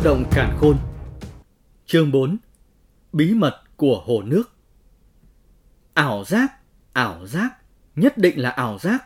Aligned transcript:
Vũ 0.00 0.04
động 0.04 0.24
cản 0.30 0.56
khôn 0.60 0.76
Chương 1.86 2.10
4 2.10 2.36
Bí 3.12 3.34
mật 3.34 3.62
của 3.76 4.02
hồ 4.06 4.22
nước 4.22 4.42
Ảo 5.94 6.24
giác, 6.24 6.52
ảo 6.92 7.26
giác, 7.26 7.50
nhất 7.96 8.18
định 8.18 8.40
là 8.40 8.50
ảo 8.50 8.78
giác. 8.78 9.04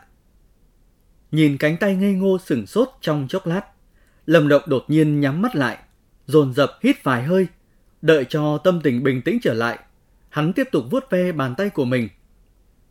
Nhìn 1.31 1.57
cánh 1.57 1.77
tay 1.77 1.95
ngây 1.95 2.13
ngô 2.13 2.37
sừng 2.45 2.67
sốt 2.67 2.89
trong 3.01 3.27
chốc 3.29 3.47
lát, 3.47 3.61
Lâm 4.25 4.47
Động 4.47 4.61
đột 4.67 4.85
nhiên 4.87 5.19
nhắm 5.19 5.41
mắt 5.41 5.55
lại, 5.55 5.77
dồn 6.25 6.53
dập 6.53 6.71
hít 6.81 7.03
vài 7.03 7.23
hơi, 7.23 7.47
đợi 8.01 8.25
cho 8.29 8.57
tâm 8.57 8.81
tình 8.83 9.03
bình 9.03 9.21
tĩnh 9.21 9.39
trở 9.41 9.53
lại. 9.53 9.79
Hắn 10.29 10.53
tiếp 10.53 10.67
tục 10.71 10.83
vuốt 10.91 11.09
ve 11.09 11.31
bàn 11.31 11.55
tay 11.57 11.69
của 11.69 11.85
mình. 11.85 12.09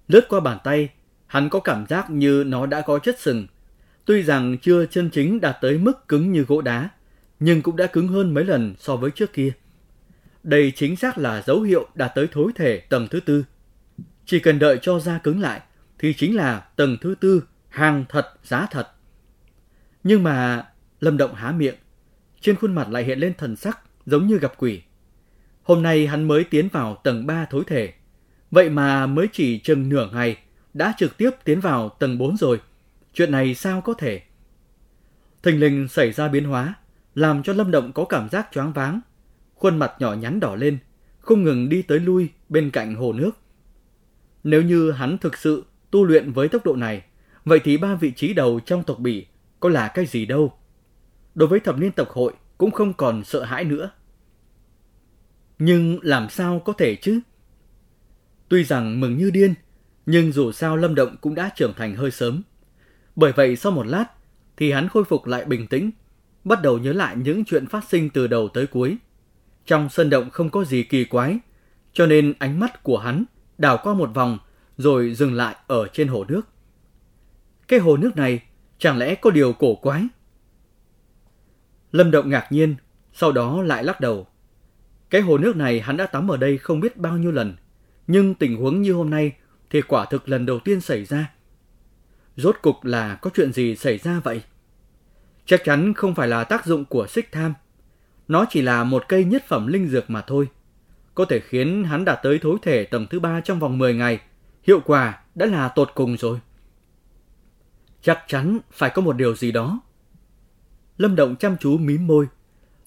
Lướt 0.08 0.28
qua 0.28 0.40
bàn 0.40 0.58
tay, 0.64 0.88
hắn 1.26 1.48
có 1.48 1.60
cảm 1.60 1.86
giác 1.86 2.10
như 2.10 2.44
nó 2.46 2.66
đã 2.66 2.80
có 2.80 2.98
chất 2.98 3.20
sừng. 3.20 3.46
Tuy 4.04 4.22
rằng 4.22 4.56
chưa 4.62 4.86
chân 4.86 5.10
chính 5.10 5.40
đạt 5.40 5.56
tới 5.60 5.78
mức 5.78 6.08
cứng 6.08 6.32
như 6.32 6.42
gỗ 6.42 6.60
đá, 6.60 6.90
nhưng 7.40 7.62
cũng 7.62 7.76
đã 7.76 7.86
cứng 7.86 8.08
hơn 8.08 8.34
mấy 8.34 8.44
lần 8.44 8.74
so 8.78 8.96
với 8.96 9.10
trước 9.10 9.32
kia. 9.32 9.52
Đây 10.42 10.72
chính 10.76 10.96
xác 10.96 11.18
là 11.18 11.42
dấu 11.46 11.60
hiệu 11.60 11.88
đạt 11.94 12.12
tới 12.14 12.28
thối 12.32 12.52
thể 12.54 12.78
tầng 12.78 13.08
thứ 13.10 13.20
tư. 13.20 13.44
Chỉ 14.26 14.40
cần 14.40 14.58
đợi 14.58 14.78
cho 14.82 14.98
da 15.00 15.18
cứng 15.18 15.40
lại 15.40 15.60
thì 15.98 16.14
chính 16.14 16.36
là 16.36 16.60
tầng 16.76 16.96
thứ 17.00 17.14
tư, 17.20 17.44
hàng 17.68 18.04
thật, 18.08 18.26
giá 18.44 18.66
thật. 18.70 18.88
Nhưng 20.04 20.22
mà 20.22 20.66
Lâm 21.00 21.16
Động 21.16 21.34
há 21.34 21.52
miệng, 21.52 21.74
trên 22.40 22.56
khuôn 22.56 22.74
mặt 22.74 22.88
lại 22.90 23.04
hiện 23.04 23.18
lên 23.18 23.34
thần 23.38 23.56
sắc 23.56 23.80
giống 24.06 24.26
như 24.26 24.38
gặp 24.38 24.52
quỷ. 24.58 24.82
Hôm 25.62 25.82
nay 25.82 26.06
hắn 26.06 26.28
mới 26.28 26.44
tiến 26.44 26.68
vào 26.68 27.00
tầng 27.04 27.26
3 27.26 27.46
thối 27.50 27.64
thể, 27.66 27.92
vậy 28.50 28.70
mà 28.70 29.06
mới 29.06 29.28
chỉ 29.32 29.58
chừng 29.58 29.88
nửa 29.88 30.08
ngày 30.12 30.36
đã 30.74 30.94
trực 30.98 31.16
tiếp 31.16 31.30
tiến 31.44 31.60
vào 31.60 31.88
tầng 31.88 32.18
4 32.18 32.36
rồi. 32.36 32.60
Chuyện 33.14 33.32
này 33.32 33.54
sao 33.54 33.80
có 33.80 33.94
thể? 33.94 34.22
Thình 35.42 35.60
lình 35.60 35.88
xảy 35.88 36.12
ra 36.12 36.28
biến 36.28 36.44
hóa, 36.44 36.74
làm 37.14 37.42
cho 37.42 37.52
Lâm 37.52 37.70
Động 37.70 37.92
có 37.92 38.04
cảm 38.04 38.28
giác 38.28 38.48
choáng 38.52 38.72
váng. 38.72 39.00
Khuôn 39.54 39.78
mặt 39.78 39.92
nhỏ 39.98 40.14
nhắn 40.14 40.40
đỏ 40.40 40.56
lên, 40.56 40.78
không 41.20 41.42
ngừng 41.42 41.68
đi 41.68 41.82
tới 41.82 42.00
lui 42.00 42.28
bên 42.48 42.70
cạnh 42.70 42.94
hồ 42.94 43.12
nước. 43.12 43.30
Nếu 44.44 44.62
như 44.62 44.90
hắn 44.90 45.18
thực 45.18 45.36
sự 45.36 45.64
tu 45.90 46.04
luyện 46.04 46.32
với 46.32 46.48
tốc 46.48 46.64
độ 46.64 46.76
này, 46.76 47.02
vậy 47.44 47.60
thì 47.64 47.76
ba 47.76 47.94
vị 47.94 48.12
trí 48.16 48.34
đầu 48.34 48.60
trong 48.60 48.82
tộc 48.82 48.98
bỉ 48.98 49.26
có 49.60 49.68
là 49.68 49.88
cái 49.88 50.06
gì 50.06 50.26
đâu. 50.26 50.52
Đối 51.34 51.48
với 51.48 51.60
thập 51.60 51.78
niên 51.78 51.92
tộc 51.92 52.08
hội 52.10 52.32
cũng 52.58 52.70
không 52.70 52.94
còn 52.94 53.24
sợ 53.24 53.44
hãi 53.44 53.64
nữa. 53.64 53.90
Nhưng 55.58 55.98
làm 56.02 56.28
sao 56.28 56.60
có 56.64 56.72
thể 56.72 56.96
chứ? 56.96 57.20
Tuy 58.48 58.64
rằng 58.64 59.00
mừng 59.00 59.16
như 59.16 59.30
điên, 59.30 59.54
nhưng 60.06 60.32
dù 60.32 60.52
sao 60.52 60.76
Lâm 60.76 60.94
Động 60.94 61.16
cũng 61.20 61.34
đã 61.34 61.50
trưởng 61.56 61.74
thành 61.76 61.96
hơi 61.96 62.10
sớm. 62.10 62.42
Bởi 63.16 63.32
vậy 63.32 63.56
sau 63.56 63.72
một 63.72 63.86
lát 63.86 64.06
thì 64.56 64.72
hắn 64.72 64.88
khôi 64.88 65.04
phục 65.04 65.26
lại 65.26 65.44
bình 65.44 65.66
tĩnh, 65.66 65.90
bắt 66.44 66.62
đầu 66.62 66.78
nhớ 66.78 66.92
lại 66.92 67.16
những 67.16 67.44
chuyện 67.44 67.66
phát 67.66 67.84
sinh 67.88 68.10
từ 68.10 68.26
đầu 68.26 68.48
tới 68.48 68.66
cuối. 68.66 68.96
Trong 69.66 69.88
sân 69.88 70.10
động 70.10 70.30
không 70.30 70.50
có 70.50 70.64
gì 70.64 70.82
kỳ 70.82 71.04
quái, 71.04 71.38
cho 71.92 72.06
nên 72.06 72.34
ánh 72.38 72.60
mắt 72.60 72.82
của 72.82 72.98
hắn 72.98 73.24
đảo 73.58 73.78
qua 73.82 73.94
một 73.94 74.10
vòng 74.14 74.38
rồi 74.76 75.14
dừng 75.14 75.34
lại 75.34 75.56
ở 75.66 75.88
trên 75.92 76.08
hồ 76.08 76.24
nước. 76.28 76.48
Cái 77.68 77.78
hồ 77.78 77.96
nước 77.96 78.16
này 78.16 78.42
chẳng 78.78 78.98
lẽ 78.98 79.14
có 79.14 79.30
điều 79.30 79.52
cổ 79.52 79.74
quái? 79.74 80.06
Lâm 81.92 82.10
Động 82.10 82.30
ngạc 82.30 82.46
nhiên, 82.50 82.74
sau 83.12 83.32
đó 83.32 83.62
lại 83.62 83.84
lắc 83.84 84.00
đầu. 84.00 84.26
Cái 85.10 85.20
hồ 85.20 85.38
nước 85.38 85.56
này 85.56 85.80
hắn 85.80 85.96
đã 85.96 86.06
tắm 86.06 86.30
ở 86.30 86.36
đây 86.36 86.58
không 86.58 86.80
biết 86.80 86.96
bao 86.96 87.18
nhiêu 87.18 87.32
lần, 87.32 87.56
nhưng 88.06 88.34
tình 88.34 88.56
huống 88.56 88.82
như 88.82 88.92
hôm 88.92 89.10
nay 89.10 89.32
thì 89.70 89.82
quả 89.82 90.04
thực 90.04 90.28
lần 90.28 90.46
đầu 90.46 90.58
tiên 90.58 90.80
xảy 90.80 91.04
ra. 91.04 91.30
Rốt 92.36 92.56
cục 92.62 92.84
là 92.84 93.14
có 93.14 93.30
chuyện 93.34 93.52
gì 93.52 93.76
xảy 93.76 93.98
ra 93.98 94.20
vậy? 94.24 94.42
Chắc 95.46 95.64
chắn 95.64 95.94
không 95.94 96.14
phải 96.14 96.28
là 96.28 96.44
tác 96.44 96.66
dụng 96.66 96.84
của 96.84 97.06
xích 97.06 97.32
tham. 97.32 97.54
Nó 98.28 98.46
chỉ 98.50 98.62
là 98.62 98.84
một 98.84 99.04
cây 99.08 99.24
nhất 99.24 99.44
phẩm 99.48 99.66
linh 99.66 99.88
dược 99.88 100.10
mà 100.10 100.20
thôi. 100.20 100.48
Có 101.14 101.24
thể 101.24 101.40
khiến 101.40 101.84
hắn 101.84 102.04
đạt 102.04 102.18
tới 102.22 102.38
thối 102.38 102.56
thể 102.62 102.84
tầng 102.84 103.06
thứ 103.10 103.20
ba 103.20 103.40
trong 103.40 103.58
vòng 103.58 103.78
10 103.78 103.94
ngày. 103.94 104.20
Hiệu 104.62 104.80
quả 104.80 105.20
đã 105.34 105.46
là 105.46 105.68
tột 105.68 105.90
cùng 105.94 106.16
rồi. 106.16 106.38
Chắc 108.02 108.24
chắn 108.28 108.58
phải 108.72 108.90
có 108.90 109.02
một 109.02 109.16
điều 109.16 109.34
gì 109.36 109.52
đó. 109.52 109.80
Lâm 110.98 111.16
Động 111.16 111.36
chăm 111.36 111.56
chú 111.60 111.78
mím 111.78 112.06
môi. 112.06 112.26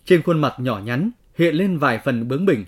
Trên 0.06 0.22
khuôn 0.22 0.42
mặt 0.42 0.54
nhỏ 0.58 0.80
nhắn 0.80 1.12
hiện 1.36 1.56
lên 1.56 1.78
vài 1.78 2.00
phần 2.06 2.28
bướng 2.28 2.46
bỉnh. 2.46 2.66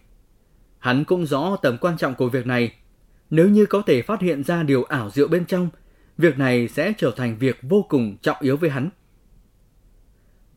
Hắn 0.80 1.03
cũng 1.03 1.25
rõ 1.25 1.56
tầm 1.62 1.78
quan 1.78 1.97
trọng 1.97 2.16
của 2.16 2.30
việc 2.30 2.47
này. 2.47 2.74
Nếu 3.30 3.50
như 3.50 3.66
có 3.66 3.81
thể 3.81 4.02
phát 4.02 4.22
hiện 4.22 4.44
ra 4.44 4.63
điều 4.63 4.84
ảo 4.84 5.09
diệu 5.09 5.28
bên 5.28 5.46
trong, 5.46 5.69
việc 6.18 6.38
này 6.38 6.68
sẽ 6.68 6.94
trở 6.97 7.12
thành 7.16 7.38
việc 7.38 7.59
vô 7.62 7.86
cùng 7.90 8.18
trọng 8.22 8.38
yếu 8.40 8.58
với 8.58 8.69
hắn. 8.69 8.90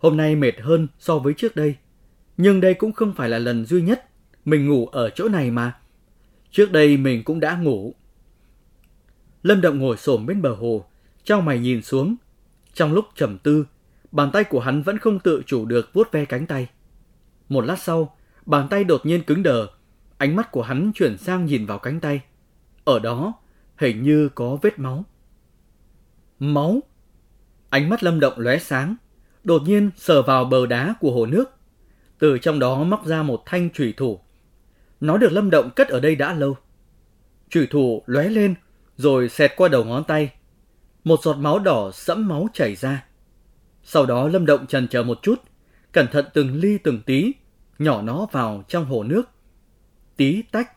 Hôm 0.02 0.16
nay 0.16 0.36
mệt 0.36 0.60
hơn 0.60 0.88
so 0.98 1.18
với 1.18 1.34
trước 1.34 1.56
đây, 1.56 1.76
nhưng 2.36 2.60
đây 2.60 2.74
cũng 2.74 2.92
không 2.92 3.14
phải 3.14 3.28
là 3.28 3.38
lần 3.38 3.64
duy 3.64 3.82
nhất 3.82 4.08
mình 4.44 4.68
ngủ 4.68 4.86
ở 4.86 5.10
chỗ 5.10 5.28
này 5.28 5.50
mà. 5.50 5.76
Trước 6.50 6.72
đây 6.72 6.96
mình 6.96 7.24
cũng 7.24 7.40
đã 7.40 7.56
ngủ. 7.56 7.94
Lâm 9.42 9.60
Động 9.60 9.78
ngồi 9.78 9.96
xổm 9.96 10.26
bên 10.26 10.42
bờ 10.42 10.54
hồ, 10.54 10.84
trao 11.24 11.40
mày 11.40 11.58
nhìn 11.58 11.82
xuống. 11.82 12.16
Trong 12.74 12.92
lúc 12.92 13.04
trầm 13.14 13.38
tư, 13.38 13.66
bàn 14.12 14.30
tay 14.32 14.44
của 14.44 14.60
hắn 14.60 14.82
vẫn 14.82 14.98
không 14.98 15.18
tự 15.18 15.42
chủ 15.46 15.64
được 15.64 15.90
vuốt 15.92 16.12
ve 16.12 16.24
cánh 16.24 16.46
tay. 16.46 16.68
Một 17.48 17.64
lát 17.64 17.78
sau, 17.78 18.16
bàn 18.46 18.68
tay 18.70 18.84
đột 18.84 19.06
nhiên 19.06 19.22
cứng 19.22 19.42
đờ, 19.42 19.66
ánh 20.18 20.36
mắt 20.36 20.52
của 20.52 20.62
hắn 20.62 20.92
chuyển 20.94 21.18
sang 21.18 21.46
nhìn 21.46 21.66
vào 21.66 21.78
cánh 21.78 22.00
tay. 22.00 22.20
Ở 22.84 22.98
đó, 22.98 23.34
hình 23.76 24.02
như 24.02 24.28
có 24.28 24.58
vết 24.62 24.78
máu. 24.78 25.04
Máu? 26.38 26.80
Ánh 27.68 27.88
mắt 27.88 28.02
Lâm 28.02 28.20
Động 28.20 28.34
lóe 28.36 28.58
sáng, 28.58 28.96
đột 29.44 29.62
nhiên 29.62 29.90
sờ 29.96 30.22
vào 30.22 30.44
bờ 30.44 30.66
đá 30.66 30.94
của 31.00 31.12
hồ 31.12 31.26
nước. 31.26 31.44
Từ 32.18 32.38
trong 32.38 32.58
đó 32.58 32.84
móc 32.84 33.06
ra 33.06 33.22
một 33.22 33.42
thanh 33.46 33.70
chủy 33.70 33.94
thủ. 33.96 34.20
Nó 35.00 35.18
được 35.18 35.32
Lâm 35.32 35.50
Động 35.50 35.70
cất 35.76 35.88
ở 35.88 36.00
đây 36.00 36.16
đã 36.16 36.32
lâu. 36.32 36.56
Chủy 37.48 37.66
thủ 37.66 38.02
lóe 38.06 38.28
lên, 38.28 38.54
rồi 38.96 39.28
xẹt 39.28 39.52
qua 39.56 39.68
đầu 39.68 39.84
ngón 39.84 40.04
tay. 40.04 40.32
Một 41.04 41.20
giọt 41.22 41.34
máu 41.34 41.58
đỏ 41.58 41.90
sẫm 41.94 42.28
máu 42.28 42.48
chảy 42.52 42.74
ra. 42.74 43.04
Sau 43.82 44.06
đó 44.06 44.28
Lâm 44.28 44.46
Động 44.46 44.66
trần 44.66 44.88
chờ 44.88 45.02
một 45.02 45.18
chút, 45.22 45.40
cẩn 45.92 46.06
thận 46.06 46.24
từng 46.34 46.54
ly 46.54 46.78
từng 46.78 47.02
tí, 47.06 47.32
nhỏ 47.78 48.02
nó 48.02 48.26
vào 48.32 48.64
trong 48.68 48.84
hồ 48.84 49.02
nước. 49.02 49.22
Tí 50.16 50.42
tách. 50.42 50.72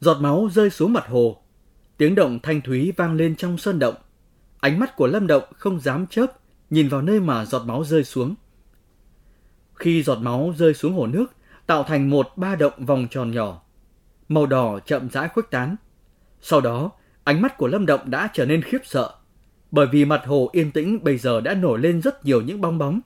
Giọt 0.00 0.14
máu 0.20 0.48
rơi 0.52 0.70
xuống 0.70 0.92
mặt 0.92 1.06
hồ. 1.06 1.42
Tiếng 1.96 2.14
động 2.14 2.38
thanh 2.42 2.60
thúy 2.60 2.92
vang 2.96 3.14
lên 3.14 3.36
trong 3.36 3.58
sơn 3.58 3.78
động. 3.78 3.94
Ánh 4.60 4.78
mắt 4.78 4.96
của 4.96 5.06
Lâm 5.06 5.26
Động 5.26 5.44
không 5.56 5.80
dám 5.80 6.06
chớp, 6.06 6.26
nhìn 6.70 6.88
vào 6.88 7.02
nơi 7.02 7.20
mà 7.20 7.44
giọt 7.44 7.62
máu 7.64 7.84
rơi 7.84 8.04
xuống. 8.04 8.34
Khi 9.74 10.02
giọt 10.02 10.18
máu 10.18 10.54
rơi 10.58 10.74
xuống 10.74 10.92
hồ 10.92 11.06
nước, 11.06 11.26
tạo 11.66 11.82
thành 11.82 12.10
một 12.10 12.28
ba 12.36 12.54
động 12.54 12.86
vòng 12.86 13.06
tròn 13.10 13.30
nhỏ. 13.30 13.62
Màu 14.28 14.46
đỏ 14.46 14.80
chậm 14.86 15.10
rãi 15.10 15.28
khuếch 15.28 15.50
tán. 15.50 15.76
Sau 16.40 16.60
đó, 16.60 16.90
ánh 17.24 17.42
mắt 17.42 17.56
của 17.56 17.66
Lâm 17.66 17.86
Động 17.86 18.10
đã 18.10 18.28
trở 18.32 18.46
nên 18.46 18.62
khiếp 18.62 18.78
sợ, 18.84 19.14
bởi 19.70 19.86
vì 19.92 20.04
mặt 20.04 20.22
hồ 20.26 20.50
yên 20.52 20.70
tĩnh 20.70 21.04
bây 21.04 21.18
giờ 21.18 21.40
đã 21.40 21.54
nổi 21.54 21.78
lên 21.78 22.02
rất 22.02 22.24
nhiều 22.24 22.42
những 22.42 22.60
bong 22.60 22.78
bóng. 22.78 23.00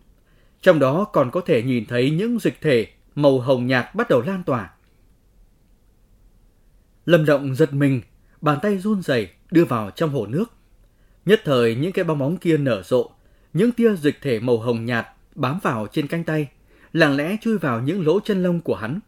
Trong 0.60 0.78
đó 0.78 1.04
còn 1.04 1.30
có 1.30 1.40
thể 1.40 1.62
nhìn 1.62 1.86
thấy 1.86 2.10
những 2.10 2.38
dịch 2.38 2.60
thể 2.60 2.86
màu 3.14 3.40
hồng 3.40 3.66
nhạt 3.66 3.94
bắt 3.94 4.08
đầu 4.08 4.22
lan 4.22 4.42
tỏa. 4.42 4.70
Lâm 7.06 7.24
Động 7.24 7.54
giật 7.54 7.72
mình, 7.72 8.00
bàn 8.40 8.58
tay 8.62 8.78
run 8.78 9.02
rẩy 9.02 9.28
đưa 9.50 9.64
vào 9.64 9.90
trong 9.90 10.10
hồ 10.10 10.26
nước. 10.26 10.44
Nhất 11.24 11.40
thời 11.44 11.74
những 11.74 11.92
cái 11.92 12.04
bong 12.04 12.18
bóng 12.18 12.36
kia 12.36 12.56
nở 12.56 12.82
rộ, 12.82 13.10
những 13.52 13.72
tia 13.72 13.96
dịch 13.96 14.18
thể 14.20 14.40
màu 14.40 14.58
hồng 14.58 14.84
nhạt 14.84 15.06
bám 15.34 15.58
vào 15.62 15.86
trên 15.92 16.06
cánh 16.06 16.24
tay, 16.24 16.48
lặng 16.92 17.16
lẽ 17.16 17.36
chui 17.40 17.58
vào 17.58 17.80
những 17.80 18.06
lỗ 18.06 18.20
chân 18.20 18.42
lông 18.42 18.60
của 18.60 18.74
hắn. 18.74 19.00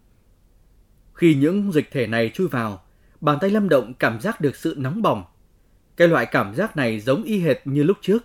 Khi 1.15 1.35
những 1.35 1.73
dịch 1.73 1.91
thể 1.91 2.07
này 2.07 2.31
chui 2.35 2.49
vào, 2.49 2.83
bàn 3.21 3.39
tay 3.41 3.51
Lâm 3.51 3.69
Động 3.69 3.95
cảm 3.95 4.21
giác 4.21 4.41
được 4.41 4.57
sự 4.57 4.75
nóng 4.79 5.03
bỏng. 5.03 5.25
Cái 5.97 6.09
loại 6.09 6.27
cảm 6.27 6.55
giác 6.55 6.77
này 6.77 7.01
giống 7.01 7.23
y 7.23 7.41
hệt 7.41 7.57
như 7.65 7.83
lúc 7.83 7.99
trước. 8.01 8.25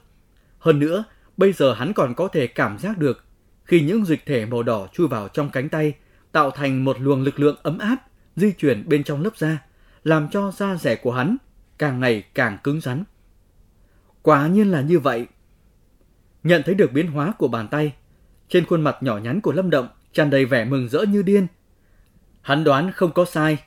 Hơn 0.59 0.80
nữa, 0.80 1.03
bây 1.38 1.54
giờ 1.54 1.74
hắn 1.74 1.94
còn 1.94 2.13
có 2.16 2.27
thể 2.27 2.48
cảm 2.48 2.77
giác 2.77 2.98
được 2.98 3.25
khi 3.63 3.81
những 3.81 4.06
dịch 4.06 4.25
thể 4.25 4.45
màu 4.45 4.63
đỏ 4.63 4.88
chui 4.94 5.07
vào 5.07 5.27
trong 5.27 5.50
cánh 5.50 5.69
tay, 5.69 5.94
tạo 6.31 6.51
thành 6.51 6.86
một 6.86 7.01
luồng 7.01 7.22
lực 7.22 7.39
lượng 7.39 7.57
ấm 7.63 7.77
áp 7.77 7.95
di 8.36 8.51
chuyển 8.51 8.89
bên 8.89 9.04
trong 9.04 9.22
lớp 9.22 9.38
da, 9.38 9.57
làm 10.04 10.27
cho 10.31 10.51
da 10.51 10.75
rẻ 10.75 10.95
của 10.95 11.12
hắn 11.12 11.38
càng 11.77 12.00
ngày 12.00 12.24
càng 12.33 12.57
cứng 12.63 12.81
rắn. 12.81 13.04
Quả 14.22 14.48
nhiên 14.48 14.72
là 14.72 14.81
như 14.81 15.00
vậy. 15.00 15.27
Nhận 16.44 16.63
thấy 16.65 16.75
được 16.75 16.91
biến 16.91 17.07
hóa 17.07 17.33
của 17.38 17.47
bàn 17.47 17.68
tay, 17.68 17.94
trên 18.50 18.65
khuôn 18.65 18.81
mặt 18.81 18.97
nhỏ 19.01 19.18
nhắn 19.18 19.41
của 19.41 19.51
Lâm 19.51 19.69
Động 19.69 19.88
tràn 20.13 20.30
đầy 20.30 20.45
vẻ 20.45 20.65
mừng 20.65 20.89
rỡ 20.89 21.01
như 21.01 21.21
điên. 21.21 21.47
Hắn 22.41 22.63
đoán 22.63 22.91
không 22.91 23.12
có 23.12 23.25
sai, 23.25 23.57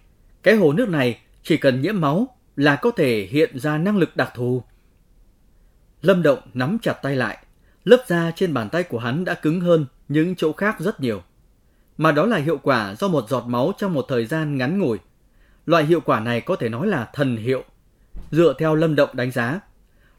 cái 0.43 0.57
hồ 0.57 0.73
nước 0.73 0.89
này 0.89 1.19
chỉ 1.43 1.57
cần 1.57 1.81
nhiễm 1.81 2.01
máu 2.01 2.37
là 2.57 2.77
có 2.77 2.91
thể 2.91 3.29
hiện 3.31 3.59
ra 3.59 3.79
năng 3.79 3.97
lực 3.97 4.17
đặc 4.17 4.33
thù. 4.35 4.63
Lâm 6.03 6.23
Động 6.23 6.39
nắm 6.55 6.79
chặt 6.83 6.93
tay 6.93 7.17
lại, 7.17 7.39
lớp 7.85 8.05
da 8.07 8.31
trên 8.37 8.55
bàn 8.55 8.69
tay 8.69 8.83
của 8.83 8.99
hắn 8.99 9.25
đã 9.25 9.35
cứng 9.35 9.61
hơn 9.61 9.87
những 10.09 10.37
chỗ 10.37 10.53
khác 10.53 10.81
rất 10.81 11.01
nhiều. 11.01 11.23
Mà 11.99 12.13
đó 12.13 12.27
là 12.27 12.37
hiệu 12.37 12.59
quả 12.63 12.95
do 12.95 13.09
một 13.09 13.29
giọt 13.29 13.45
máu 13.47 13.73
trong 13.79 13.95
một 13.95 14.05
thời 14.09 14.27
gian 14.27 14.57
ngắn 14.59 14.79
ngủi. 14.79 14.99
Loại 15.67 15.85
hiệu 15.85 16.01
quả 16.01 16.21
này 16.21 16.41
có 16.41 16.57
thể 16.57 16.69
nói 16.69 16.87
là 16.87 17.11
thần 17.13 17.37
hiệu. 17.37 17.65
Dựa 18.31 18.55
theo 18.59 18.75
Lâm 18.75 18.95
Động 18.95 19.11
đánh 19.13 19.31
giá, 19.31 19.61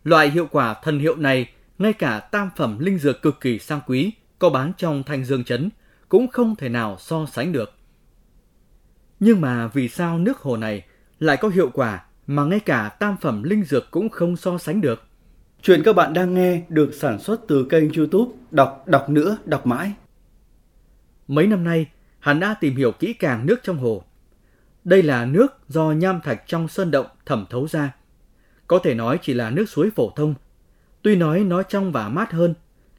loại 0.03 0.29
hiệu 0.29 0.47
quả 0.51 0.73
thần 0.73 1.00
hiệu 1.00 1.15
này 1.15 1.50
ngay 1.78 1.94
cả 1.94 2.20
tam 2.20 2.50
phẩm 2.56 2.80
linh 2.80 3.00
dược 3.00 3.22
cực 3.22 3.42
kỳ 3.42 3.60
sang 3.60 3.81
quý 3.88 4.12
có 4.40 4.50
bán 4.50 4.72
trong 4.78 5.04
thanh 5.04 5.25
dương 5.25 5.44
chấn 5.44 5.70
cũng 6.10 6.28
không 6.28 6.56
thể 6.56 6.70
nào 6.70 6.98
so 7.00 7.25
sánh 7.25 7.52
được. 7.52 7.74
Nhưng 9.20 9.42
mà 9.42 9.68
vì 9.68 9.90
sao 9.90 10.20
nước 10.20 10.38
hồ 10.38 10.58
này 10.58 10.86
lại 11.20 11.38
có 11.38 11.50
hiệu 11.50 11.70
quả 11.74 12.06
mà 12.28 12.44
ngay 12.44 12.60
cả 12.60 12.90
tam 13.00 13.18
phẩm 13.22 13.44
linh 13.44 13.64
dược 13.64 13.92
cũng 13.92 14.10
không 14.10 14.38
so 14.38 14.58
sánh 14.58 14.81
được? 14.81 15.04
Chuyện 15.62 15.81
các 15.86 15.96
bạn 15.96 16.14
đang 16.14 16.34
nghe 16.34 16.62
được 16.70 16.94
sản 16.94 17.20
xuất 17.20 17.42
từ 17.48 17.68
kênh 17.70 17.94
youtube 17.94 18.31
Đọc 18.52 18.84
Đọc 18.88 19.10
Nữa 19.10 19.38
Đọc 19.46 19.68
Mãi. 19.68 19.94
Mấy 21.28 21.48
năm 21.48 21.64
nay, 21.64 21.88
hắn 22.20 22.40
đã 22.40 22.56
tìm 22.62 22.75
hiểu 22.75 22.92
kỹ 22.92 23.14
càng 23.14 23.46
nước 23.46 23.60
trong 23.64 23.78
hồ. 23.78 24.04
Đây 24.84 25.04
là 25.04 25.25
nước 25.25 25.48
do 25.68 25.92
nham 25.92 26.22
thạch 26.22 26.44
trong 26.48 26.68
sơn 26.68 26.92
động 26.92 27.06
thẩm 27.25 27.46
thấu 27.50 27.68
ra. 27.68 27.96
Có 28.68 28.80
thể 28.84 28.94
nói 28.96 29.20
chỉ 29.22 29.34
là 29.34 29.50
nước 29.50 29.70
suối 29.70 29.90
phổ 29.96 30.10
thông. 30.16 30.36
Tuy 31.03 31.15
nói 31.15 31.44
nó 31.44 31.63
trong 31.63 31.91
và 31.91 32.09
mát 32.09 32.31
hơn, 32.31 32.53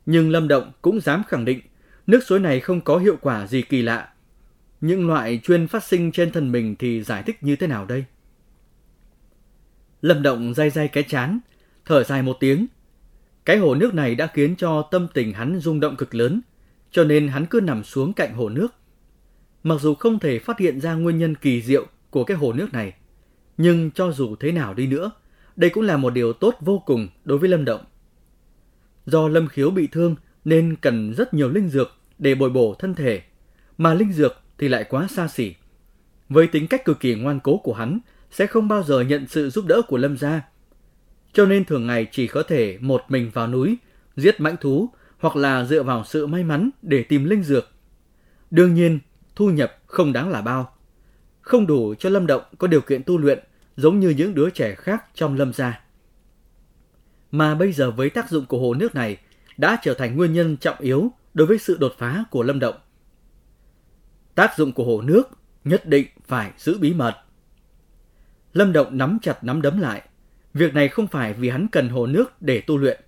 nhưng 0.07 0.31
Lâm 0.31 0.49
Động 0.49 0.73
cũng 0.83 1.01
dám 1.01 1.23
khẳng 1.29 1.45
định 1.45 1.61
nước 2.07 2.23
suối 2.23 2.41
này 2.41 2.61
không 2.61 2.81
có 2.81 2.99
hiệu 2.99 3.17
quả 3.21 3.47
gì 3.47 3.63
kỳ 3.63 3.83
lạ. 3.83 4.09
Những 4.81 5.09
loại 5.09 5.41
chuyên 5.43 5.69
phát 5.69 5.85
sinh 5.85 6.13
trên 6.13 6.33
thân 6.33 6.53
mình 6.53 6.77
thì 6.79 7.03
giải 7.03 7.23
thích 7.23 7.43
như 7.43 7.57
thế 7.57 7.67
nào 7.67 7.87
đây? 7.87 8.05
Lâm 10.03 10.23
Động 10.23 10.55
day 10.55 10.71
day 10.71 10.89
cái 10.89 11.03
chán, 11.03 11.39
thở 11.85 12.05
dài 12.05 12.23
một 12.23 12.37
tiếng. 12.41 12.67
Cái 13.45 13.57
hồ 13.59 13.75
nước 13.75 13.95
này 13.95 14.15
đã 14.15 14.27
khiến 14.27 14.57
cho 14.57 14.83
tâm 14.83 15.09
tình 15.15 15.33
hắn 15.33 15.61
rung 15.61 15.81
động 15.81 15.97
cực 15.97 16.15
lớn, 16.15 16.41
cho 16.91 17.05
nên 17.05 17.29
hắn 17.29 17.47
cứ 17.47 17.61
nằm 17.61 17.85
xuống 17.85 18.13
cạnh 18.13 18.35
hồ 18.35 18.49
nước. 18.49 18.75
Mặc 19.63 19.81
dù 19.81 19.95
không 19.95 20.19
thể 20.19 20.39
phát 20.39 20.59
hiện 20.59 20.81
ra 20.81 20.95
nguyên 20.95 21.19
nhân 21.19 21.35
kỳ 21.35 21.63
diệu 21.63 21.87
của 22.11 22.25
cái 22.25 22.37
hồ 22.37 22.53
nước 22.53 22.73
này, 22.73 22.93
nhưng 23.57 23.91
cho 23.91 24.13
dù 24.13 24.37
thế 24.37 24.53
nào 24.53 24.75
đi 24.75 24.87
nữa, 24.87 25.11
đây 25.57 25.71
cũng 25.71 25.85
là 25.85 25.97
một 25.97 26.11
điều 26.11 26.33
tốt 26.33 26.55
vô 26.61 26.83
cùng 26.87 27.09
đối 27.25 27.39
với 27.39 27.49
Lâm 27.49 27.65
Động. 27.65 27.85
Do 29.07 29.29
Lâm 29.29 29.49
Khiếu 29.49 29.71
bị 29.71 29.87
thương 29.87 30.17
nên 30.45 30.77
cần 30.81 31.15
rất 31.15 31.35
nhiều 31.35 31.49
linh 31.49 31.69
dược 31.69 31.91
để 32.19 32.35
bồi 32.35 32.51
bổ 32.51 32.75
thân 32.79 32.95
thể, 32.95 33.23
mà 33.79 33.95
linh 33.95 34.13
dược 34.13 34.41
thì 34.59 34.69
lại 34.69 34.85
quá 34.85 35.07
xa 35.11 35.29
xỉ. 35.29 35.55
Với 36.29 36.47
tính 36.47 36.67
cách 36.67 36.85
cực 36.85 37.01
kỳ 37.01 37.15
ngoan 37.15 37.41
cố 37.41 37.57
của 37.57 37.75
hắn, 37.75 37.99
sẽ 38.31 38.47
không 38.47 38.69
bao 38.69 38.83
giờ 38.83 39.01
nhận 39.01 39.27
sự 39.27 39.51
giúp 39.51 39.67
đỡ 39.67 39.83
của 39.89 39.97
Lâm 39.97 40.17
gia. 40.17 40.43
Cho 41.33 41.47
nên 41.47 41.65
thường 41.65 41.87
ngày 41.87 42.07
chỉ 42.11 42.27
có 42.27 42.43
thể 42.43 42.79
một 42.81 43.03
mình 43.09 43.31
vào 43.35 43.49
núi, 43.49 43.77
giết 44.17 44.41
mãnh 44.41 44.57
thú 44.61 44.89
hoặc 45.19 45.37
là 45.37 45.65
dựa 45.65 45.83
vào 45.83 46.05
sự 46.05 46.27
may 46.27 46.45
mắn 46.45 46.71
để 46.83 47.03
tìm 47.03 47.25
linh 47.25 47.43
dược. 47.43 47.71
Đương 48.51 48.75
nhiên, 48.75 48.99
thu 49.37 49.51
nhập 49.51 49.79
không 49.87 50.13
đáng 50.13 50.31
là 50.31 50.43
bao. 50.43 50.75
Không 51.41 51.67
đủ 51.67 51.95
cho 51.99 52.11
Lâm 52.11 52.27
Động 52.27 52.43
có 52.59 52.67
điều 52.67 52.81
kiện 52.81 53.03
tu 53.03 53.19
luyện 53.19 53.39
giống 53.77 54.01
như 54.01 54.09
những 54.09 54.35
đứa 54.35 54.51
trẻ 54.51 54.75
khác 54.75 55.05
trong 55.15 55.37
Lâm 55.37 55.53
gia. 55.53 55.84
Mà 57.35 57.55
bây 57.55 57.73
giờ 57.73 57.91
với 57.91 58.11
tác 58.11 58.31
dụng 58.31 58.47
của 58.47 58.59
hồ 58.59 58.75
nước 58.75 58.95
này 58.95 59.17
đã 59.57 59.79
trở 59.83 59.95
thành 59.95 60.17
nguyên 60.17 60.33
nhân 60.33 60.57
trọng 60.57 60.79
yếu 60.79 61.13
đối 61.35 61.47
với 61.47 61.59
sự 61.59 61.77
đột 61.81 61.95
phá 61.99 62.25
của 62.31 62.43
Lâm 62.43 62.59
Động. 62.59 62.75
Tác 64.35 64.57
dụng 64.57 64.73
của 64.73 64.85
hồ 64.85 65.03
nước 65.03 65.31
nhất 65.65 65.87
định 65.87 66.07
phải 66.27 66.51
giữ 66.59 66.79
bí 66.79 66.95
mật. 66.95 67.15
Lâm 68.53 68.73
Động 68.73 68.99
nắm 68.99 69.19
chặt 69.23 69.45
nắm 69.45 69.63
đấm 69.63 69.81
lại. 69.81 70.03
Việc 70.55 70.75
này 70.75 70.89
không 70.89 71.07
phải 71.07 71.33
vì 71.33 71.49
hắn 71.49 71.67
cần 71.73 71.89
hồ 71.89 72.07
nước 72.07 72.43
để 72.43 72.61
tu 72.61 72.77
luyện, 72.77 73.01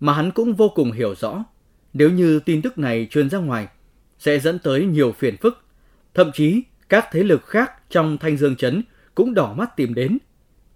mà 0.00 0.12
hắn 0.12 0.30
cũng 0.30 0.54
vô 0.54 0.68
cùng 0.68 0.92
hiểu 0.92 1.14
rõ. 1.14 1.44
Nếu 1.92 2.10
như 2.10 2.40
tin 2.40 2.62
tức 2.62 2.78
này 2.78 3.08
truyền 3.10 3.30
ra 3.30 3.38
ngoài, 3.38 3.68
sẽ 4.18 4.38
dẫn 4.38 4.58
tới 4.58 4.86
nhiều 4.86 5.12
phiền 5.12 5.36
phức. 5.36 5.64
Thậm 6.14 6.30
chí, 6.34 6.62
các 6.88 7.08
thế 7.12 7.22
lực 7.22 7.46
khác 7.46 7.90
trong 7.90 8.18
Thanh 8.18 8.36
Dương 8.36 8.56
Trấn 8.56 8.82
cũng 9.14 9.34
đỏ 9.34 9.54
mắt 9.54 9.76
tìm 9.76 9.94
đến. 9.94 10.18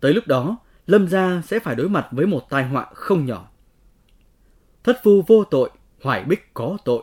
Tới 0.00 0.14
lúc 0.14 0.26
đó, 0.26 0.58
Lâm 0.88 1.08
gia 1.08 1.43
sẽ 1.46 1.58
phải 1.58 1.75
đối 1.75 1.88
mặt 1.88 2.08
với 2.11 2.26
một 2.26 2.50
tai 2.50 2.64
họa 2.64 2.87
không 2.94 3.26
nhỏ. 3.26 3.49
Thất 4.85 5.00
phu 5.05 5.23
vô 5.26 5.44
tội, 5.44 5.70
hoài 6.02 6.25
bích 6.25 6.55
có 6.55 6.79
tội. 6.85 7.02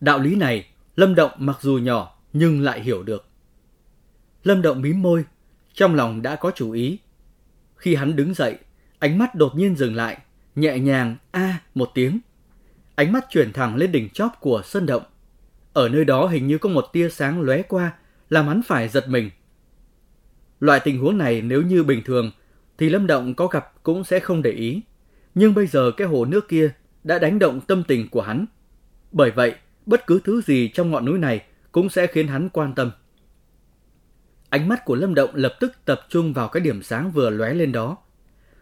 Đạo 0.00 0.18
lý 0.18 0.34
này, 0.34 0.66
Lâm 0.96 1.14
Động 1.14 1.30
mặc 1.36 1.58
dù 1.60 1.78
nhỏ 1.78 2.18
nhưng 2.32 2.60
lại 2.60 2.80
hiểu 2.80 3.02
được. 3.02 3.26
Lâm 4.42 4.62
Động 4.62 4.82
mím 4.82 5.02
môi, 5.02 5.24
trong 5.74 5.94
lòng 5.94 6.22
đã 6.22 6.36
có 6.36 6.50
chủ 6.50 6.70
ý. 6.70 6.98
Khi 7.76 7.94
hắn 7.94 8.16
đứng 8.16 8.34
dậy, 8.34 8.58
ánh 8.98 9.18
mắt 9.18 9.34
đột 9.34 9.54
nhiên 9.54 9.76
dừng 9.76 9.94
lại, 9.94 10.18
nhẹ 10.54 10.78
nhàng 10.78 11.16
a 11.30 11.60
một 11.74 11.90
tiếng. 11.94 12.18
Ánh 12.94 13.12
mắt 13.12 13.26
chuyển 13.30 13.52
thẳng 13.52 13.76
lên 13.76 13.92
đỉnh 13.92 14.10
chóp 14.10 14.40
của 14.40 14.62
sân 14.64 14.86
động. 14.86 15.02
Ở 15.72 15.88
nơi 15.88 16.04
đó 16.04 16.26
hình 16.26 16.46
như 16.46 16.58
có 16.58 16.68
một 16.68 16.84
tia 16.92 17.08
sáng 17.08 17.40
lóe 17.40 17.62
qua, 17.62 17.92
làm 18.30 18.48
hắn 18.48 18.60
phải 18.66 18.88
giật 18.88 19.08
mình. 19.08 19.30
Loại 20.60 20.80
tình 20.80 20.98
huống 20.98 21.18
này 21.18 21.42
nếu 21.42 21.62
như 21.62 21.84
bình 21.84 22.02
thường 22.04 22.30
thì 22.78 22.88
Lâm 22.88 23.06
Động 23.06 23.34
có 23.34 23.46
gặp 23.46 23.72
cũng 23.82 24.04
sẽ 24.04 24.20
không 24.20 24.42
để 24.42 24.50
ý. 24.50 24.80
Nhưng 25.34 25.54
bây 25.54 25.66
giờ 25.66 25.90
cái 25.96 26.06
hồ 26.06 26.24
nước 26.24 26.48
kia 26.48 26.70
đã 27.04 27.18
đánh 27.18 27.38
động 27.38 27.60
tâm 27.60 27.82
tình 27.88 28.08
của 28.08 28.22
hắn. 28.22 28.46
Bởi 29.12 29.30
vậy, 29.30 29.54
bất 29.86 30.06
cứ 30.06 30.20
thứ 30.24 30.42
gì 30.42 30.68
trong 30.68 30.90
ngọn 30.90 31.04
núi 31.04 31.18
này 31.18 31.42
cũng 31.72 31.88
sẽ 31.88 32.06
khiến 32.06 32.28
hắn 32.28 32.48
quan 32.48 32.74
tâm. 32.74 32.90
Ánh 34.50 34.68
mắt 34.68 34.84
của 34.84 34.94
Lâm 34.94 35.14
Động 35.14 35.30
lập 35.34 35.56
tức 35.60 35.72
tập 35.84 36.00
trung 36.08 36.32
vào 36.32 36.48
cái 36.48 36.60
điểm 36.60 36.82
sáng 36.82 37.10
vừa 37.10 37.30
lóe 37.30 37.54
lên 37.54 37.72
đó. 37.72 37.96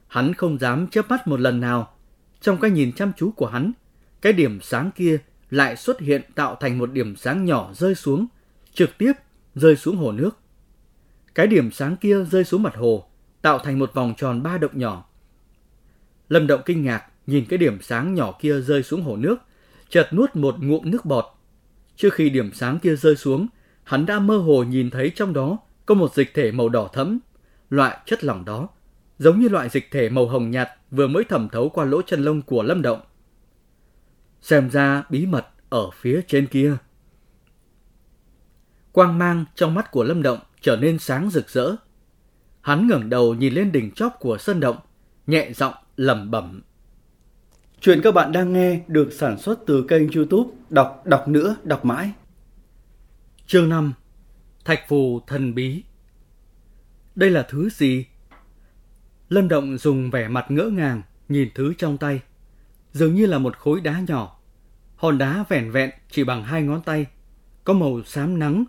Hắn 0.06 0.34
không 0.34 0.58
dám 0.58 0.86
chớp 0.86 1.10
mắt 1.10 1.28
một 1.28 1.40
lần 1.40 1.60
nào. 1.60 1.94
Trong 2.40 2.60
cái 2.60 2.70
nhìn 2.70 2.92
chăm 2.92 3.12
chú 3.16 3.30
của 3.30 3.46
hắn, 3.46 3.72
cái 4.22 4.32
điểm 4.32 4.58
sáng 4.62 4.90
kia 4.94 5.18
lại 5.50 5.76
xuất 5.76 6.00
hiện 6.00 6.22
tạo 6.34 6.56
thành 6.60 6.78
một 6.78 6.92
điểm 6.92 7.16
sáng 7.16 7.44
nhỏ 7.44 7.70
rơi 7.74 7.94
xuống, 7.94 8.26
trực 8.72 8.90
tiếp 8.98 9.12
rơi 9.54 9.76
xuống 9.76 9.96
hồ 9.96 10.12
nước. 10.12 10.38
Cái 11.34 11.46
điểm 11.46 11.70
sáng 11.70 11.96
kia 11.96 12.24
rơi 12.24 12.44
xuống 12.44 12.62
mặt 12.62 12.76
hồ, 12.76 13.08
tạo 13.42 13.58
thành 13.58 13.78
một 13.78 13.94
vòng 13.94 14.14
tròn 14.16 14.42
ba 14.42 14.58
động 14.58 14.78
nhỏ. 14.78 15.04
Lâm 16.28 16.46
Động 16.46 16.60
kinh 16.64 16.82
ngạc 16.82 17.04
nhìn 17.26 17.44
cái 17.48 17.58
điểm 17.58 17.78
sáng 17.82 18.14
nhỏ 18.14 18.32
kia 18.40 18.60
rơi 18.60 18.82
xuống 18.82 19.02
hồ 19.02 19.16
nước, 19.16 19.36
chợt 19.88 20.08
nuốt 20.12 20.36
một 20.36 20.56
ngụm 20.58 20.90
nước 20.90 21.04
bọt. 21.04 21.24
Trước 21.96 22.14
khi 22.14 22.30
điểm 22.30 22.50
sáng 22.52 22.78
kia 22.78 22.96
rơi 22.96 23.16
xuống, 23.16 23.46
hắn 23.84 24.06
đã 24.06 24.18
mơ 24.18 24.36
hồ 24.36 24.64
nhìn 24.64 24.90
thấy 24.90 25.12
trong 25.14 25.32
đó 25.32 25.58
có 25.86 25.94
một 25.94 26.14
dịch 26.14 26.34
thể 26.34 26.52
màu 26.52 26.68
đỏ 26.68 26.88
thẫm. 26.92 27.18
Loại 27.70 27.98
chất 28.06 28.24
lỏng 28.24 28.44
đó 28.44 28.68
giống 29.18 29.40
như 29.40 29.48
loại 29.48 29.68
dịch 29.68 29.90
thể 29.90 30.08
màu 30.08 30.26
hồng 30.26 30.50
nhạt 30.50 30.68
vừa 30.90 31.06
mới 31.06 31.24
thẩm 31.24 31.48
thấu 31.48 31.68
qua 31.68 31.84
lỗ 31.84 32.02
chân 32.02 32.24
lông 32.24 32.42
của 32.42 32.62
Lâm 32.62 32.82
Động. 32.82 33.00
Xem 34.40 34.70
ra 34.70 35.04
bí 35.10 35.26
mật 35.26 35.46
ở 35.68 35.90
phía 35.90 36.20
trên 36.28 36.46
kia. 36.46 36.76
Quang 38.92 39.18
mang 39.18 39.44
trong 39.54 39.74
mắt 39.74 39.90
của 39.90 40.04
Lâm 40.04 40.22
Động 40.22 40.38
trở 40.64 40.76
nên 40.76 40.98
sáng 40.98 41.30
rực 41.30 41.50
rỡ. 41.50 41.76
Hắn 42.60 42.88
ngẩng 42.88 43.10
đầu 43.10 43.34
nhìn 43.34 43.54
lên 43.54 43.72
đỉnh 43.72 43.90
chóp 43.90 44.16
của 44.20 44.38
sân 44.38 44.60
động, 44.60 44.76
nhẹ 45.26 45.50
giọng 45.52 45.74
lẩm 45.96 46.30
bẩm. 46.30 46.62
Chuyện 47.80 48.00
các 48.02 48.14
bạn 48.14 48.32
đang 48.32 48.52
nghe 48.52 48.80
được 48.88 49.12
sản 49.12 49.38
xuất 49.38 49.58
từ 49.66 49.84
kênh 49.88 50.12
youtube 50.12 50.50
Đọc 50.70 51.02
Đọc 51.04 51.28
Nữa 51.28 51.56
Đọc 51.64 51.84
Mãi. 51.84 52.12
Chương 53.46 53.68
5 53.68 53.92
Thạch 54.64 54.88
phù 54.88 55.20
thần 55.26 55.54
bí 55.54 55.82
Đây 57.14 57.30
là 57.30 57.46
thứ 57.48 57.70
gì? 57.70 58.06
Lâm 59.28 59.48
Động 59.48 59.78
dùng 59.78 60.10
vẻ 60.10 60.28
mặt 60.28 60.46
ngỡ 60.48 60.64
ngàng 60.64 61.02
nhìn 61.28 61.48
thứ 61.54 61.74
trong 61.78 61.98
tay. 61.98 62.20
Dường 62.92 63.14
như 63.14 63.26
là 63.26 63.38
một 63.38 63.56
khối 63.56 63.80
đá 63.80 64.00
nhỏ. 64.08 64.40
Hòn 64.96 65.18
đá 65.18 65.44
vẻn 65.48 65.70
vẹn 65.70 65.90
chỉ 66.10 66.24
bằng 66.24 66.44
hai 66.44 66.62
ngón 66.62 66.82
tay. 66.82 67.06
Có 67.64 67.72
màu 67.72 68.02
xám 68.04 68.38
nắng, 68.38 68.64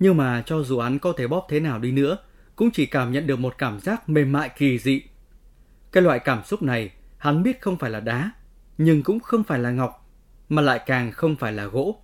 nhưng 0.00 0.16
mà 0.16 0.42
cho 0.46 0.62
dù 0.62 0.80
hắn 0.80 0.98
có 0.98 1.12
thể 1.16 1.26
bóp 1.26 1.46
thế 1.48 1.60
nào 1.60 1.78
đi 1.78 1.92
nữa, 1.92 2.18
cũng 2.56 2.70
chỉ 2.70 2.86
cảm 2.86 3.12
nhận 3.12 3.26
được 3.26 3.38
một 3.38 3.54
cảm 3.58 3.80
giác 3.80 4.08
mềm 4.08 4.32
mại 4.32 4.48
kỳ 4.48 4.78
dị. 4.78 5.02
Cái 5.92 6.02
loại 6.02 6.18
cảm 6.18 6.44
xúc 6.44 6.62
này, 6.62 6.90
hắn 7.18 7.42
biết 7.42 7.60
không 7.60 7.76
phải 7.76 7.90
là 7.90 8.00
đá, 8.00 8.30
nhưng 8.78 9.02
cũng 9.02 9.20
không 9.20 9.44
phải 9.44 9.58
là 9.58 9.70
ngọc, 9.70 10.10
mà 10.48 10.62
lại 10.62 10.80
càng 10.86 11.12
không 11.12 11.36
phải 11.36 11.52
là 11.52 11.64
gỗ. 11.64 12.02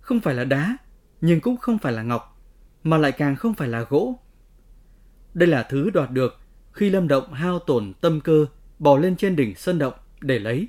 Không 0.00 0.20
phải 0.20 0.34
là 0.34 0.44
đá, 0.44 0.76
nhưng 1.20 1.40
cũng 1.40 1.56
không 1.56 1.78
phải 1.78 1.92
là 1.92 2.02
ngọc, 2.02 2.42
mà 2.82 2.98
lại 2.98 3.12
càng 3.12 3.36
không 3.36 3.54
phải 3.54 3.68
là 3.68 3.80
gỗ. 3.80 4.18
Đây 5.34 5.48
là 5.48 5.62
thứ 5.62 5.90
đoạt 5.90 6.10
được 6.10 6.40
khi 6.72 6.90
Lâm 6.90 7.08
Động 7.08 7.32
hao 7.32 7.58
tổn 7.58 7.92
tâm 8.00 8.20
cơ 8.20 8.46
bò 8.78 8.96
lên 8.96 9.16
trên 9.16 9.36
đỉnh 9.36 9.54
sơn 9.54 9.78
động 9.78 9.94
để 10.20 10.38
lấy. 10.38 10.68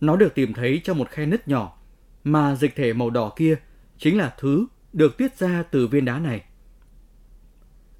Nó 0.00 0.16
được 0.16 0.34
tìm 0.34 0.54
thấy 0.54 0.80
trong 0.84 0.98
một 0.98 1.10
khe 1.10 1.26
nứt 1.26 1.48
nhỏ, 1.48 1.78
mà 2.24 2.54
dịch 2.54 2.76
thể 2.76 2.92
màu 2.92 3.10
đỏ 3.10 3.32
kia 3.36 3.56
chính 3.98 4.18
là 4.18 4.34
thứ 4.38 4.66
được 4.96 5.16
tiết 5.16 5.38
ra 5.38 5.62
từ 5.62 5.86
viên 5.86 6.04
đá 6.04 6.18
này. 6.18 6.44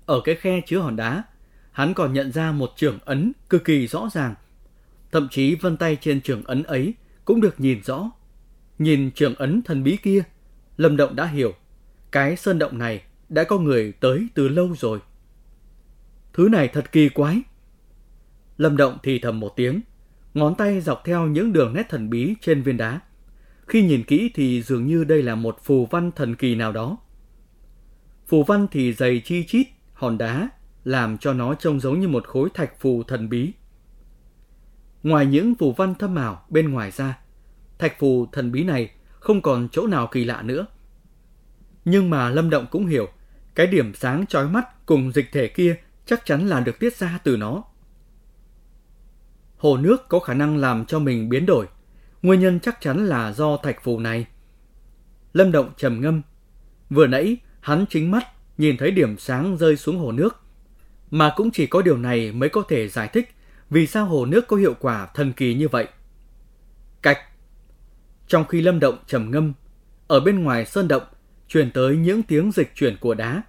Ở 0.07 0.21
cái 0.25 0.35
khe 0.35 0.61
chứa 0.67 0.79
hòn 0.79 0.97
đá, 0.97 1.23
hắn 1.73 1.95
còn 1.95 2.13
nhận 2.13 2.33
ra 2.33 2.53
một 2.53 2.73
trường 2.77 2.99
ấn 3.05 3.33
cực 3.49 3.65
kỳ 3.65 3.87
rõ 3.87 4.09
ràng. 4.13 4.35
Thậm 5.13 5.29
chí 5.31 5.55
vân 5.55 5.77
tay 5.77 5.97
trên 6.01 6.21
trường 6.21 6.45
ấn 6.45 6.63
ấy 6.63 6.95
cũng 7.25 7.41
được 7.41 7.61
nhìn 7.61 7.83
rõ. 7.83 8.11
Nhìn 8.79 9.11
trường 9.11 9.35
ấn 9.35 9.63
thần 9.63 9.83
bí 9.83 9.97
kia, 9.97 10.23
Lâm 10.77 10.97
Động 10.97 11.17
đã 11.17 11.27
hiểu, 11.27 11.55
cái 12.11 12.37
sơn 12.37 12.59
động 12.59 12.79
này 12.79 13.03
đã 13.29 13.45
có 13.45 13.59
người 13.59 13.93
tới 13.93 14.29
từ 14.35 14.49
lâu 14.49 14.75
rồi. 14.79 14.99
Thứ 16.33 16.49
này 16.49 16.69
thật 16.69 16.93
kỳ 16.93 17.09
quái. 17.09 17.43
Lâm 18.59 18.77
Động 18.77 18.99
thì 19.03 19.19
thầm 19.19 19.41
một 19.41 19.53
tiếng, 19.57 19.81
ngón 20.35 20.55
tay 20.55 20.81
dọc 20.81 21.03
theo 21.05 21.27
những 21.27 21.53
đường 21.53 21.75
nét 21.75 21.87
thần 21.89 22.11
bí 22.11 22.35
trên 22.41 22.63
viên 22.63 22.77
đá. 22.77 23.01
Khi 23.67 23.83
nhìn 23.83 24.05
kỹ 24.05 24.31
thì 24.35 24.63
dường 24.63 24.87
như 24.87 25.05
đây 25.05 25.23
là 25.23 25.35
một 25.35 25.59
phù 25.65 25.87
văn 25.87 26.11
thần 26.17 26.35
kỳ 26.35 26.55
nào 26.55 26.73
đó. 26.73 26.99
Phù 28.27 28.43
văn 28.45 28.67
thì 28.71 28.93
dày 28.93 29.23
chi 29.25 29.45
chít, 29.47 29.67
hòn 29.93 30.19
đá, 30.19 30.49
làm 30.85 31.19
cho 31.19 31.33
nó 31.33 31.55
trông 31.55 31.81
giống 31.81 32.01
như 32.01 32.09
một 32.09 32.27
khối 32.27 32.49
thạch 32.55 32.81
phù 32.81 33.03
thần 33.03 33.29
bí. 33.29 33.53
Ngoài 35.03 35.27
những 35.27 35.55
phù 35.55 35.73
văn 35.73 35.95
thâm 35.95 36.15
ảo 36.15 36.47
bên 36.49 36.73
ngoài 36.73 36.91
ra, 36.91 37.19
thạch 37.79 37.99
phù 37.99 38.27
thần 38.33 38.53
bí 38.53 38.65
này 38.65 38.91
không 39.21 39.43
còn 39.43 39.69
chỗ 39.73 39.87
nào 39.87 40.09
kỳ 40.13 40.25
lạ 40.25 40.43
nữa. 40.43 40.67
Nhưng 41.85 42.11
mà 42.11 42.31
Lâm 42.31 42.51
Động 42.51 42.67
cũng 42.71 42.87
hiểu, 42.87 43.09
cái 43.55 43.67
điểm 43.67 43.95
sáng 43.95 44.27
chói 44.27 44.49
mắt 44.49 44.87
cùng 44.87 45.13
dịch 45.13 45.29
thể 45.33 45.49
kia 45.49 45.77
chắc 46.07 46.27
chắn 46.27 46.47
là 46.49 46.61
được 46.61 46.79
tiết 46.79 46.97
ra 46.97 47.19
từ 47.25 47.37
nó. 47.37 47.65
Hồ 49.57 49.77
nước 49.77 50.09
có 50.09 50.19
khả 50.19 50.35
năng 50.35 50.57
làm 50.57 50.87
cho 50.87 50.99
mình 50.99 51.29
biến 51.29 51.47
đổi, 51.47 51.67
nguyên 52.27 52.41
nhân 52.41 52.61
chắc 52.61 52.81
chắn 52.81 53.07
là 53.07 53.33
do 53.33 53.57
thạch 53.57 53.83
phù 53.83 53.99
này. 54.01 54.27
Lâm 55.33 55.53
Động 55.53 55.73
trầm 55.77 56.01
ngâm, 56.01 56.23
vừa 56.91 57.07
nãy 57.07 57.37
hắn 57.61 57.85
chính 57.91 58.11
mắt 58.11 58.27
nhìn 58.59 58.77
thấy 58.77 58.91
điểm 58.91 59.19
sáng 59.19 59.57
rơi 59.57 59.77
xuống 59.77 59.99
hồ 59.99 60.13
nước, 60.13 60.37
mà 61.11 61.33
cũng 61.37 61.51
chỉ 61.51 61.67
có 61.67 61.83
điều 61.83 61.97
này 61.97 62.33
mới 62.33 62.49
có 62.49 62.63
thể 62.69 62.89
giải 62.89 63.09
thích 63.09 63.35
vì 63.71 63.87
sao 63.87 64.07
hồ 64.07 64.27
nước 64.27 64.47
có 64.47 64.57
hiệu 64.57 64.75
quả 64.81 65.07
thần 65.15 65.33
kỳ 65.33 65.55
như 65.55 65.69
vậy. 65.69 65.89
Cạch. 67.03 67.19
Trong 68.29 68.45
khi 68.47 68.61
Lâm 68.61 68.81
Động 68.81 68.99
trầm 69.07 69.31
ngâm, 69.31 69.53
ở 70.09 70.21
bên 70.21 70.43
ngoài 70.43 70.67
sơn 70.67 70.89
động 70.89 71.03
truyền 71.49 71.71
tới 71.71 71.97
những 71.97 72.23
tiếng 72.23 72.53
dịch 72.53 72.73
chuyển 72.75 72.97
của 73.01 73.15
đá. 73.15 73.43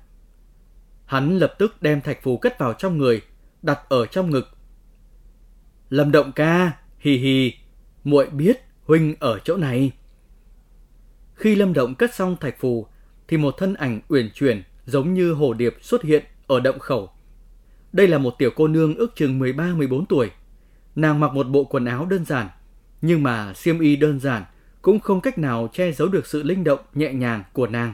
Hắn 1.06 1.38
lập 1.38 1.56
tức 1.60 1.82
đem 1.82 2.02
thạch 2.02 2.24
phù 2.24 2.38
cất 2.38 2.60
vào 2.60 2.74
trong 2.74 2.98
người, 2.98 3.22
đặt 3.62 3.80
ở 3.90 4.06
trong 4.06 4.30
ngực. 4.30 4.48
Lâm 5.90 6.12
Động 6.12 6.32
ca, 6.32 6.72
hì 7.00 7.18
hì, 7.18 7.54
muội 8.04 8.30
biết 8.30 8.67
huynh 8.88 9.16
ở 9.20 9.40
chỗ 9.40 9.58
này. 9.58 9.92
Khi 11.36 11.56
Lâm 11.56 11.74
Động 11.74 11.96
cất 11.96 12.16
xong 12.16 12.36
thạch 12.40 12.60
phù, 12.60 12.88
thì 13.28 13.38
một 13.38 13.56
thân 13.58 13.74
ảnh 13.74 14.02
uyển 14.08 14.30
chuyển 14.34 14.64
giống 14.86 15.14
như 15.14 15.34
hồ 15.34 15.54
điệp 15.54 15.78
xuất 15.82 16.04
hiện 16.04 16.24
ở 16.48 16.60
động 16.60 16.80
khẩu. 16.80 17.10
Đây 17.94 18.08
là 18.08 18.18
một 18.18 18.36
tiểu 18.38 18.50
cô 18.56 18.68
nương 18.68 18.96
ước 18.96 19.16
chừng 19.16 19.40
13-14 19.40 20.06
tuổi. 20.10 20.32
Nàng 20.96 21.20
mặc 21.20 21.34
một 21.34 21.48
bộ 21.48 21.64
quần 21.64 21.86
áo 21.86 22.06
đơn 22.06 22.26
giản, 22.26 22.48
nhưng 23.02 23.24
mà 23.24 23.54
xiêm 23.54 23.80
y 23.80 23.96
đơn 23.96 24.20
giản 24.20 24.44
cũng 24.82 25.00
không 25.00 25.22
cách 25.22 25.38
nào 25.38 25.70
che 25.74 25.92
giấu 25.92 26.08
được 26.08 26.28
sự 26.28 26.44
linh 26.44 26.64
động 26.64 26.80
nhẹ 26.94 27.14
nhàng 27.14 27.44
của 27.54 27.68
nàng. 27.68 27.94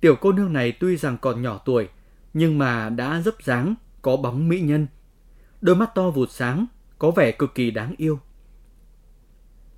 Tiểu 0.00 0.16
cô 0.20 0.32
nương 0.32 0.52
này 0.52 0.72
tuy 0.72 0.96
rằng 0.96 1.16
còn 1.20 1.42
nhỏ 1.42 1.60
tuổi, 1.64 1.88
nhưng 2.34 2.58
mà 2.58 2.90
đã 2.90 3.20
dấp 3.20 3.42
dáng, 3.42 3.74
có 4.02 4.16
bóng 4.16 4.48
mỹ 4.48 4.60
nhân. 4.60 4.86
Đôi 5.60 5.76
mắt 5.76 5.94
to 5.94 6.10
vụt 6.10 6.30
sáng, 6.30 6.66
có 6.98 7.10
vẻ 7.10 7.32
cực 7.32 7.54
kỳ 7.54 7.70
đáng 7.70 7.94
yêu. 7.96 8.18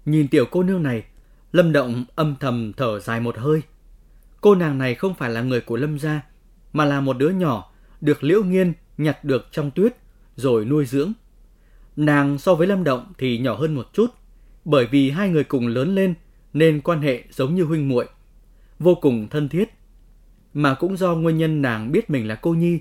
Nhìn 0.09 0.29
tiểu 0.29 0.45
cô 0.51 0.63
nương 0.63 0.83
này, 0.83 1.05
Lâm 1.53 1.73
Động 1.73 2.05
âm 2.15 2.35
thầm 2.41 2.73
thở 2.77 3.01
dài 3.01 3.21
một 3.21 3.39
hơi. 3.39 3.63
Cô 4.41 4.55
nàng 4.55 4.79
này 4.79 4.95
không 4.95 5.15
phải 5.15 5.31
là 5.31 5.43
người 5.43 5.61
của 5.61 5.77
Lâm 5.77 5.99
gia, 5.99 6.23
mà 6.73 6.85
là 6.85 7.01
một 7.01 7.19
đứa 7.19 7.29
nhỏ 7.29 7.73
được 8.01 8.25
Liễu 8.25 8.45
Nghiên 8.45 8.73
nhặt 8.99 9.25
được 9.25 9.49
trong 9.53 9.71
tuyết 9.71 9.97
rồi 10.37 10.65
nuôi 10.65 10.87
dưỡng. 10.87 11.13
Nàng 11.97 12.39
so 12.39 12.55
với 12.55 12.67
Lâm 12.67 12.85
Động 12.85 13.13
thì 13.19 13.39
nhỏ 13.39 13.55
hơn 13.55 13.75
một 13.75 13.87
chút, 13.93 14.07
bởi 14.65 14.87
vì 14.87 15.11
hai 15.11 15.29
người 15.29 15.45
cùng 15.45 15.67
lớn 15.67 15.95
lên 15.95 16.15
nên 16.53 16.81
quan 16.81 17.03
hệ 17.03 17.25
giống 17.31 17.55
như 17.55 17.65
huynh 17.65 17.89
muội, 17.89 18.09
vô 18.79 18.95
cùng 18.95 19.29
thân 19.29 19.49
thiết. 19.49 19.69
Mà 20.55 20.75
cũng 20.75 20.97
do 20.97 21.15
nguyên 21.15 21.39
nhân 21.39 21.63
nàng 21.63 21.93
biết 21.93 22.11
mình 22.11 22.29
là 22.29 22.35
cô 22.35 22.55
nhi, 22.55 22.81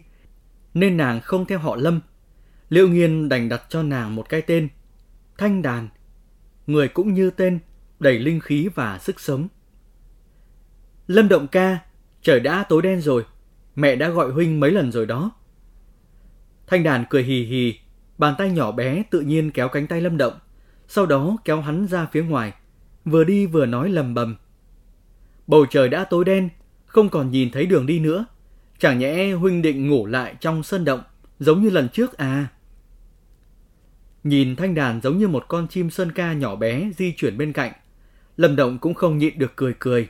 nên 0.74 0.98
nàng 0.98 1.22
không 1.22 1.46
theo 1.46 1.60
họ 1.60 1.75
Lâm. 1.75 2.00
Liễu 2.69 2.88
Nghiên 2.88 3.29
đành 3.29 3.50
đặt 3.50 3.62
cho 3.69 3.84
nàng 3.84 4.15
một 4.15 4.29
cái 4.29 4.41
tên, 4.41 4.67
Thanh 5.38 5.62
Đàn. 5.62 5.88
Người 6.67 6.88
cũng 6.88 7.13
như 7.13 7.29
tên, 7.29 7.59
đầy 8.00 8.19
linh 8.19 8.39
khí 8.39 8.69
và 8.75 9.00
sức 9.00 9.19
sống. 9.19 9.47
Lâm 11.07 11.27
Động 11.27 11.47
ca, 11.47 11.79
trời 12.21 12.39
đã 12.39 12.63
tối 12.63 12.81
đen 12.81 13.01
rồi, 13.01 13.25
mẹ 13.75 13.95
đã 13.95 14.09
gọi 14.09 14.31
huynh 14.31 14.59
mấy 14.59 14.71
lần 14.71 14.91
rồi 14.91 15.05
đó. 15.05 15.31
Thanh 16.67 16.83
đàn 16.83 17.05
cười 17.09 17.24
hì 17.24 17.43
hì, 17.43 17.79
bàn 18.17 18.36
tay 18.38 18.51
nhỏ 18.51 18.71
bé 18.71 19.03
tự 19.09 19.21
nhiên 19.21 19.51
kéo 19.51 19.69
cánh 19.69 19.88
tay 19.88 20.01
Lâm 20.01 20.17
Động, 20.17 20.33
sau 20.88 21.05
đó 21.05 21.38
kéo 21.45 21.62
hắn 21.62 21.88
ra 21.88 22.07
phía 22.12 22.24
ngoài, 22.24 22.53
vừa 23.05 23.24
đi 23.24 23.45
vừa 23.45 23.65
nói 23.65 23.89
lầm 23.89 24.13
bầm. 24.13 24.36
Bầu 25.47 25.65
trời 25.65 25.89
đã 25.89 26.03
tối 26.03 26.25
đen, 26.25 26.50
không 26.86 27.09
còn 27.09 27.31
nhìn 27.31 27.51
thấy 27.51 27.65
đường 27.65 27.86
đi 27.86 28.00
nữa. 28.00 28.25
Chẳng 28.79 29.00
nhẽ 29.00 29.31
huynh 29.31 29.62
định 29.62 29.89
ngủ 29.89 30.05
lại 30.05 30.36
trong 30.39 30.63
sân 30.63 30.86
động, 30.86 31.03
giống 31.39 31.63
như 31.63 31.69
lần 31.69 31.89
trước 31.89 32.17
à? 32.17 32.47
Nhìn 34.27 34.55
thanh 34.55 34.75
đàn 34.75 35.01
giống 35.01 35.17
như 35.17 35.27
một 35.27 35.46
con 35.48 35.67
chim 35.67 35.89
sơn 35.89 36.12
ca 36.12 36.34
nhỏ 36.34 36.55
bé 36.55 36.89
di 36.98 37.13
chuyển 37.17 37.38
bên 37.38 37.53
cạnh. 37.53 37.72
Lâm 38.38 38.55
Động 38.55 38.77
cũng 38.79 38.93
không 38.93 39.17
nhịn 39.17 39.39
được 39.39 39.51
cười 39.55 39.74
cười. 39.79 40.10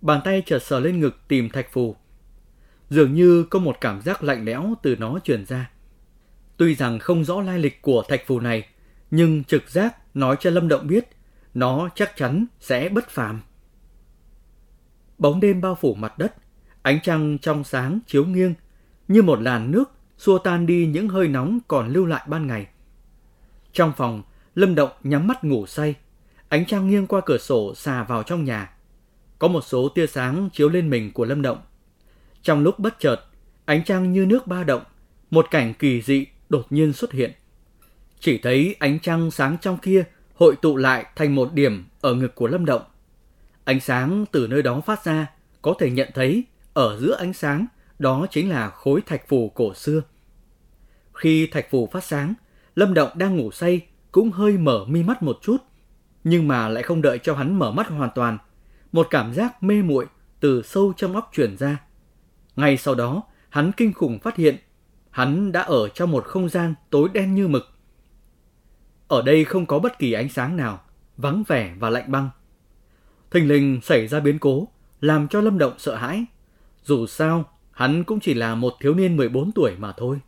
Bàn 0.00 0.20
tay 0.24 0.42
chợt 0.46 0.58
sờ 0.58 0.80
lên 0.80 1.00
ngực 1.00 1.16
tìm 1.28 1.48
thạch 1.48 1.72
phù. 1.72 1.96
Dường 2.90 3.14
như 3.14 3.44
có 3.44 3.58
một 3.58 3.76
cảm 3.80 4.00
giác 4.00 4.22
lạnh 4.22 4.44
lẽo 4.44 4.74
từ 4.82 4.96
nó 4.96 5.18
truyền 5.24 5.46
ra. 5.46 5.70
Tuy 6.56 6.74
rằng 6.74 6.98
không 6.98 7.24
rõ 7.24 7.40
lai 7.40 7.58
lịch 7.58 7.82
của 7.82 8.02
thạch 8.08 8.26
phù 8.26 8.40
này, 8.40 8.68
nhưng 9.10 9.44
trực 9.44 9.70
giác 9.70 10.16
nói 10.16 10.36
cho 10.40 10.50
Lâm 10.50 10.68
Động 10.68 10.86
biết 10.86 11.08
nó 11.54 11.88
chắc 11.94 12.16
chắn 12.16 12.46
sẽ 12.60 12.88
bất 12.88 13.10
phàm. 13.10 13.40
Bóng 15.18 15.40
đêm 15.40 15.60
bao 15.60 15.74
phủ 15.74 15.94
mặt 15.94 16.18
đất, 16.18 16.34
ánh 16.82 17.00
trăng 17.02 17.38
trong 17.38 17.64
sáng 17.64 17.98
chiếu 18.06 18.24
nghiêng, 18.24 18.54
như 19.08 19.22
một 19.22 19.40
làn 19.40 19.70
nước 19.70 19.90
xua 20.18 20.38
tan 20.38 20.66
đi 20.66 20.86
những 20.86 21.08
hơi 21.08 21.28
nóng 21.28 21.58
còn 21.68 21.88
lưu 21.88 22.06
lại 22.06 22.22
ban 22.26 22.46
ngày. 22.46 22.66
Trong 23.72 23.92
phòng, 23.96 24.22
Lâm 24.54 24.74
Động 24.74 24.90
nhắm 25.02 25.26
mắt 25.26 25.44
ngủ 25.44 25.66
say, 25.66 25.94
ánh 26.48 26.66
trăng 26.66 26.90
nghiêng 26.90 27.06
qua 27.06 27.20
cửa 27.26 27.38
sổ 27.38 27.74
xà 27.74 28.04
vào 28.04 28.22
trong 28.22 28.44
nhà. 28.44 28.70
Có 29.38 29.48
một 29.48 29.64
số 29.64 29.88
tia 29.88 30.06
sáng 30.06 30.48
chiếu 30.52 30.68
lên 30.68 30.90
mình 30.90 31.12
của 31.12 31.24
Lâm 31.24 31.42
Động. 31.42 31.58
Trong 32.42 32.62
lúc 32.62 32.78
bất 32.78 32.98
chợt, 32.98 33.20
ánh 33.64 33.84
trăng 33.84 34.12
như 34.12 34.26
nước 34.26 34.46
ba 34.46 34.64
động, 34.64 34.82
một 35.30 35.46
cảnh 35.50 35.74
kỳ 35.74 36.02
dị 36.02 36.26
đột 36.48 36.66
nhiên 36.70 36.92
xuất 36.92 37.12
hiện. 37.12 37.32
Chỉ 38.20 38.38
thấy 38.38 38.76
ánh 38.78 38.98
trăng 39.00 39.30
sáng 39.30 39.56
trong 39.60 39.78
kia 39.78 40.04
hội 40.34 40.56
tụ 40.62 40.76
lại 40.76 41.06
thành 41.16 41.34
một 41.34 41.52
điểm 41.52 41.84
ở 42.00 42.14
ngực 42.14 42.34
của 42.34 42.46
Lâm 42.46 42.64
Động. 42.64 42.82
Ánh 43.64 43.80
sáng 43.80 44.24
từ 44.32 44.46
nơi 44.46 44.62
đó 44.62 44.80
phát 44.80 45.04
ra, 45.04 45.26
có 45.62 45.74
thể 45.78 45.90
nhận 45.90 46.08
thấy 46.14 46.44
ở 46.72 46.98
giữa 47.00 47.16
ánh 47.18 47.32
sáng 47.32 47.66
đó 47.98 48.26
chính 48.30 48.50
là 48.50 48.70
khối 48.70 49.00
thạch 49.06 49.28
phù 49.28 49.48
cổ 49.48 49.74
xưa. 49.74 50.02
Khi 51.14 51.46
thạch 51.46 51.70
phù 51.70 51.88
phát 51.92 52.04
sáng, 52.04 52.34
Lâm 52.74 52.94
Động 52.94 53.10
đang 53.14 53.36
ngủ 53.36 53.50
say 53.50 53.86
cũng 54.12 54.30
hơi 54.30 54.58
mở 54.58 54.84
mi 54.88 55.02
mắt 55.02 55.22
một 55.22 55.38
chút, 55.42 55.56
nhưng 56.24 56.48
mà 56.48 56.68
lại 56.68 56.82
không 56.82 57.02
đợi 57.02 57.18
cho 57.18 57.34
hắn 57.34 57.58
mở 57.58 57.72
mắt 57.72 57.88
hoàn 57.88 58.10
toàn. 58.14 58.38
Một 58.92 59.06
cảm 59.10 59.34
giác 59.34 59.62
mê 59.62 59.82
muội 59.82 60.06
từ 60.40 60.62
sâu 60.62 60.92
trong 60.96 61.14
óc 61.14 61.30
truyền 61.32 61.56
ra. 61.56 61.78
Ngay 62.56 62.76
sau 62.76 62.94
đó, 62.94 63.22
hắn 63.48 63.72
kinh 63.72 63.92
khủng 63.92 64.18
phát 64.18 64.36
hiện 64.36 64.56
hắn 65.10 65.52
đã 65.52 65.60
ở 65.60 65.88
trong 65.88 66.10
một 66.10 66.24
không 66.24 66.48
gian 66.48 66.74
tối 66.90 67.08
đen 67.12 67.34
như 67.34 67.48
mực. 67.48 67.70
Ở 69.08 69.22
đây 69.22 69.44
không 69.44 69.66
có 69.66 69.78
bất 69.78 69.98
kỳ 69.98 70.12
ánh 70.12 70.28
sáng 70.28 70.56
nào, 70.56 70.80
vắng 71.16 71.42
vẻ 71.48 71.74
và 71.78 71.90
lạnh 71.90 72.12
băng. 72.12 72.30
Thình 73.30 73.48
lình 73.48 73.80
xảy 73.82 74.06
ra 74.06 74.20
biến 74.20 74.38
cố, 74.38 74.68
làm 75.00 75.28
cho 75.28 75.40
Lâm 75.40 75.58
Động 75.58 75.72
sợ 75.78 75.94
hãi. 75.94 76.24
Dù 76.82 77.06
sao, 77.06 77.44
hắn 77.70 78.04
cũng 78.04 78.20
chỉ 78.20 78.34
là 78.34 78.54
một 78.54 78.74
thiếu 78.80 78.94
niên 78.94 79.16
14 79.16 79.52
tuổi 79.52 79.76
mà 79.78 79.92
thôi. 79.96 80.20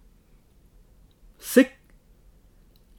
Xích! 1.38 1.81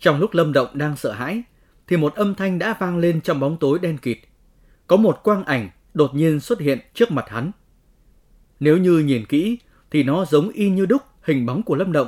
Trong 0.03 0.19
lúc 0.19 0.33
Lâm 0.33 0.53
Động 0.53 0.67
đang 0.73 0.95
sợ 0.95 1.11
hãi, 1.11 1.43
thì 1.87 1.97
một 1.97 2.15
âm 2.15 2.35
thanh 2.35 2.59
đã 2.59 2.77
vang 2.79 2.97
lên 2.97 3.21
trong 3.21 3.39
bóng 3.39 3.57
tối 3.57 3.79
đen 3.79 3.97
kịt. 3.97 4.17
Có 4.87 4.97
một 4.97 5.23
quang 5.23 5.43
ảnh 5.43 5.69
đột 5.93 6.15
nhiên 6.15 6.39
xuất 6.39 6.59
hiện 6.59 6.79
trước 6.93 7.11
mặt 7.11 7.25
hắn. 7.29 7.51
Nếu 8.59 8.77
như 8.77 8.99
nhìn 8.99 9.25
kỹ, 9.25 9.57
thì 9.91 10.03
nó 10.03 10.25
giống 10.25 10.49
y 10.49 10.69
như 10.69 10.85
đúc 10.85 11.01
hình 11.21 11.45
bóng 11.45 11.63
của 11.63 11.75
Lâm 11.75 11.91
Động. 11.91 12.07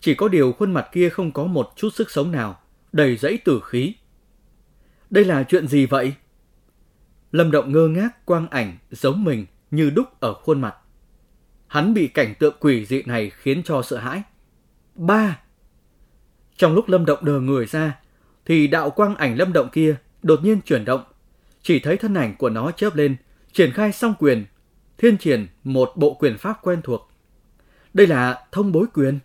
Chỉ 0.00 0.14
có 0.14 0.28
điều 0.28 0.52
khuôn 0.52 0.72
mặt 0.72 0.88
kia 0.92 1.08
không 1.08 1.32
có 1.32 1.44
một 1.44 1.72
chút 1.76 1.88
sức 1.94 2.10
sống 2.10 2.32
nào, 2.32 2.60
đầy 2.92 3.16
rẫy 3.16 3.38
tử 3.44 3.60
khí. 3.64 3.94
Đây 5.10 5.24
là 5.24 5.42
chuyện 5.42 5.68
gì 5.68 5.86
vậy? 5.86 6.14
Lâm 7.32 7.50
Động 7.50 7.72
ngơ 7.72 7.88
ngác 7.88 8.26
quang 8.26 8.48
ảnh 8.48 8.78
giống 8.90 9.24
mình 9.24 9.46
như 9.70 9.90
đúc 9.90 10.20
ở 10.20 10.34
khuôn 10.34 10.60
mặt. 10.60 10.74
Hắn 11.66 11.94
bị 11.94 12.08
cảnh 12.08 12.34
tượng 12.38 12.56
quỷ 12.60 12.84
dị 12.84 13.02
này 13.02 13.30
khiến 13.30 13.62
cho 13.64 13.82
sợ 13.82 13.98
hãi. 13.98 14.22
Ba! 14.94 15.38
Trong 16.58 16.74
lúc 16.74 16.88
Lâm 16.88 17.04
Động 17.04 17.24
đờ 17.24 17.40
người 17.40 17.66
ra, 17.66 17.98
thì 18.46 18.66
đạo 18.66 18.90
quang 18.90 19.16
ảnh 19.16 19.38
Lâm 19.38 19.52
Động 19.52 19.68
kia 19.72 19.96
đột 20.22 20.40
nhiên 20.44 20.60
chuyển 20.60 20.84
động. 20.84 21.04
Chỉ 21.62 21.80
thấy 21.80 21.96
thân 21.96 22.14
ảnh 22.14 22.36
của 22.36 22.50
nó 22.50 22.70
chớp 22.70 22.96
lên, 22.96 23.16
triển 23.52 23.72
khai 23.72 23.92
song 23.92 24.14
quyền, 24.18 24.44
thiên 24.98 25.16
triển 25.16 25.46
một 25.64 25.92
bộ 25.96 26.14
quyền 26.14 26.38
pháp 26.38 26.58
quen 26.62 26.80
thuộc. 26.82 27.10
Đây 27.94 28.06
là 28.06 28.46
thông 28.52 28.72
bối 28.72 28.86
quyền. 28.94 29.18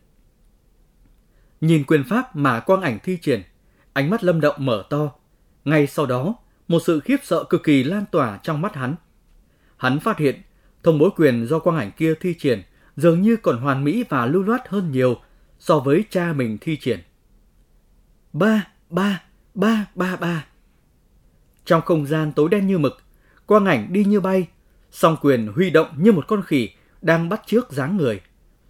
Nhìn 1.62 1.84
quyền 1.84 2.04
pháp 2.04 2.36
mà 2.36 2.60
quang 2.60 2.82
ảnh 2.82 3.00
thi 3.04 3.18
triển, 3.22 3.42
ánh 3.94 4.10
mắt 4.10 4.24
Lâm 4.24 4.42
Động 4.42 4.56
mở 4.58 4.84
to. 4.90 5.12
Ngay 5.66 5.88
sau 5.88 6.06
đó, 6.06 6.36
một 6.68 6.80
sự 6.86 7.00
khiếp 7.00 7.18
sợ 7.24 7.44
cực 7.44 7.64
kỳ 7.64 7.84
lan 7.84 8.06
tỏa 8.12 8.40
trong 8.44 8.62
mắt 8.62 8.76
hắn. 8.76 8.96
Hắn 9.78 10.00
phát 10.00 10.18
hiện, 10.18 10.42
thông 10.84 11.00
bối 11.00 11.10
quyền 11.16 11.48
do 11.48 11.60
quang 11.60 11.78
ảnh 11.78 11.92
kia 11.92 12.14
thi 12.20 12.34
triển 12.34 12.62
dường 12.96 13.22
như 13.22 13.36
còn 13.36 13.58
hoàn 13.58 13.84
mỹ 13.84 14.04
và 14.10 14.26
lưu 14.26 14.44
loát 14.44 14.68
hơn 14.68 14.92
nhiều 14.92 15.18
so 15.60 15.80
với 15.80 16.04
cha 16.10 16.34
mình 16.34 16.58
thi 16.62 16.78
triển. 16.78 17.00
Ba, 18.34 18.68
ba, 18.90 19.24
ba, 19.54 19.86
ba, 19.96 20.16
ba. 20.16 20.46
Trong 21.66 21.82
không 21.82 22.06
gian 22.06 22.32
tối 22.32 22.50
đen 22.50 22.68
như 22.68 22.78
mực, 22.78 22.98
quang 23.46 23.66
ảnh 23.66 23.94
đi 23.94 24.06
như 24.06 24.20
bay, 24.20 24.48
song 24.92 25.18
quyền 25.22 25.48
huy 25.48 25.70
động 25.70 25.88
như 25.98 26.12
một 26.12 26.28
con 26.28 26.42
khỉ 26.44 26.70
đang 27.02 27.30
bắt 27.30 27.42
trước 27.46 27.72
dáng 27.72 27.98
người. 27.98 28.22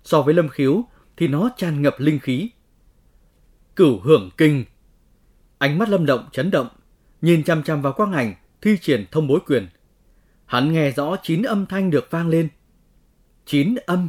So 0.03 0.21
với 0.21 0.33
lâm 0.33 0.49
khiếu 0.49 0.83
thì 1.17 1.27
nó 1.27 1.49
tràn 1.57 1.81
ngập 1.81 1.95
linh 1.97 2.19
khí. 2.19 2.49
Cửu 3.75 3.99
hưởng 3.99 4.29
kinh. 4.37 4.65
Ánh 5.57 5.77
mắt 5.77 5.89
lâm 5.89 6.05
động 6.05 6.27
chấn 6.31 6.51
động, 6.51 6.67
nhìn 7.21 7.43
chăm 7.43 7.63
chăm 7.63 7.81
vào 7.81 7.93
quang 7.93 8.13
ảnh 8.13 8.33
thi 8.61 8.77
triển 8.81 9.05
thông 9.11 9.27
bối 9.27 9.39
quyền. 9.47 9.67
Hắn 10.45 10.73
nghe 10.73 10.91
rõ 10.91 11.15
chín 11.23 11.41
âm 11.41 11.65
thanh 11.65 11.89
được 11.89 12.07
vang 12.11 12.29
lên. 12.29 12.47
Chín 13.45 13.75
âm. 13.85 14.07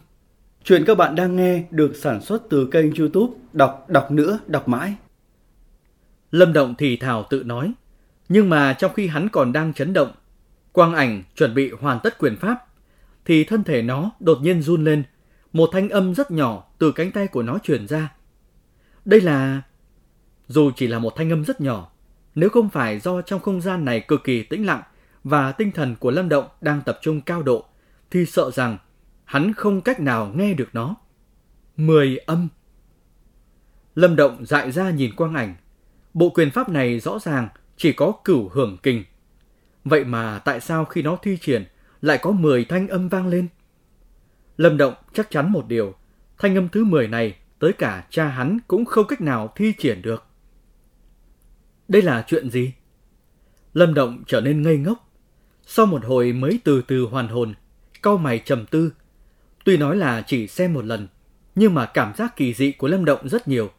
Chuyện 0.64 0.84
các 0.86 0.98
bạn 0.98 1.14
đang 1.14 1.36
nghe 1.36 1.64
được 1.70 1.96
sản 1.96 2.20
xuất 2.20 2.42
từ 2.50 2.68
kênh 2.70 2.94
youtube 2.94 3.34
Đọc 3.52 3.84
Đọc 3.88 4.10
Nữa 4.10 4.38
Đọc 4.46 4.68
Mãi. 4.68 4.96
Lâm 6.34 6.52
Động 6.52 6.74
thì 6.78 6.96
thào 6.96 7.26
tự 7.30 7.42
nói. 7.44 7.72
Nhưng 8.28 8.50
mà 8.50 8.72
trong 8.72 8.92
khi 8.92 9.06
hắn 9.06 9.28
còn 9.28 9.52
đang 9.52 9.72
chấn 9.72 9.92
động, 9.92 10.12
quang 10.72 10.94
ảnh 10.94 11.22
chuẩn 11.36 11.54
bị 11.54 11.70
hoàn 11.80 12.00
tất 12.02 12.18
quyền 12.18 12.36
pháp, 12.36 12.66
thì 13.24 13.44
thân 13.44 13.64
thể 13.64 13.82
nó 13.82 14.10
đột 14.20 14.38
nhiên 14.42 14.62
run 14.62 14.84
lên. 14.84 15.02
Một 15.52 15.70
thanh 15.72 15.88
âm 15.88 16.14
rất 16.14 16.30
nhỏ 16.30 16.64
từ 16.78 16.92
cánh 16.92 17.10
tay 17.10 17.26
của 17.26 17.42
nó 17.42 17.58
truyền 17.58 17.88
ra. 17.88 18.12
Đây 19.04 19.20
là... 19.20 19.62
Dù 20.48 20.70
chỉ 20.76 20.86
là 20.86 20.98
một 20.98 21.12
thanh 21.16 21.30
âm 21.30 21.44
rất 21.44 21.60
nhỏ, 21.60 21.92
nếu 22.34 22.48
không 22.48 22.68
phải 22.68 22.98
do 22.98 23.22
trong 23.22 23.40
không 23.40 23.60
gian 23.60 23.84
này 23.84 24.00
cực 24.00 24.24
kỳ 24.24 24.42
tĩnh 24.42 24.66
lặng 24.66 24.82
và 25.24 25.52
tinh 25.52 25.72
thần 25.72 25.96
của 26.00 26.10
Lâm 26.10 26.28
Động 26.28 26.48
đang 26.60 26.80
tập 26.80 26.98
trung 27.02 27.20
cao 27.20 27.42
độ, 27.42 27.64
thì 28.10 28.26
sợ 28.26 28.50
rằng 28.50 28.78
hắn 29.24 29.52
không 29.52 29.80
cách 29.80 30.00
nào 30.00 30.32
nghe 30.34 30.54
được 30.54 30.68
nó. 30.72 30.94
Mười 31.76 32.16
âm. 32.16 32.48
Lâm 33.94 34.16
Động 34.16 34.46
dại 34.46 34.72
ra 34.72 34.90
nhìn 34.90 35.14
quang 35.16 35.34
ảnh. 35.34 35.54
Bộ 36.14 36.30
quyền 36.30 36.50
pháp 36.50 36.68
này 36.68 37.00
rõ 37.00 37.18
ràng 37.18 37.48
chỉ 37.76 37.92
có 37.92 38.12
cửu 38.24 38.48
hưởng 38.48 38.76
kinh. 38.82 39.04
Vậy 39.84 40.04
mà 40.04 40.38
tại 40.38 40.60
sao 40.60 40.84
khi 40.84 41.02
nó 41.02 41.16
thi 41.22 41.38
triển 41.40 41.64
lại 42.00 42.18
có 42.22 42.30
10 42.30 42.64
thanh 42.64 42.88
âm 42.88 43.08
vang 43.08 43.28
lên? 43.28 43.48
Lâm 44.56 44.76
Động 44.76 44.94
chắc 45.12 45.30
chắn 45.30 45.52
một 45.52 45.68
điều, 45.68 45.94
thanh 46.38 46.56
âm 46.56 46.68
thứ 46.68 46.84
10 46.84 47.08
này 47.08 47.36
tới 47.58 47.72
cả 47.72 48.06
cha 48.10 48.28
hắn 48.28 48.58
cũng 48.68 48.84
không 48.84 49.06
cách 49.06 49.20
nào 49.20 49.52
thi 49.56 49.72
triển 49.78 50.02
được. 50.02 50.24
Đây 51.88 52.02
là 52.02 52.24
chuyện 52.26 52.50
gì? 52.50 52.72
Lâm 53.72 53.94
Động 53.94 54.22
trở 54.26 54.40
nên 54.40 54.62
ngây 54.62 54.76
ngốc. 54.76 55.10
Sau 55.66 55.86
một 55.86 56.04
hồi 56.04 56.32
mới 56.32 56.60
từ 56.64 56.82
từ 56.82 57.06
hoàn 57.10 57.28
hồn, 57.28 57.54
cau 58.02 58.16
mày 58.16 58.38
trầm 58.38 58.66
tư. 58.66 58.92
Tuy 59.64 59.76
nói 59.76 59.96
là 59.96 60.22
chỉ 60.26 60.46
xem 60.46 60.74
một 60.74 60.84
lần, 60.84 61.08
nhưng 61.54 61.74
mà 61.74 61.86
cảm 61.86 62.14
giác 62.14 62.36
kỳ 62.36 62.54
dị 62.54 62.72
của 62.72 62.88
Lâm 62.88 63.04
Động 63.04 63.28
rất 63.28 63.48
nhiều. 63.48 63.70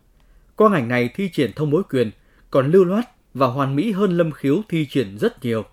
Quang 0.55 0.73
ảnh 0.73 0.87
này 0.87 1.09
thi 1.15 1.29
triển 1.33 1.53
thông 1.53 1.71
bối 1.71 1.83
quyền 1.89 2.11
còn 2.51 2.71
lưu 2.71 2.85
loát 2.85 3.09
và 3.33 3.47
hoàn 3.47 3.75
mỹ 3.75 3.91
hơn 3.91 4.17
Lâm 4.17 4.31
Khiếu 4.31 4.61
thi 4.69 4.87
triển 4.89 5.17
rất 5.17 5.43
nhiều. 5.45 5.63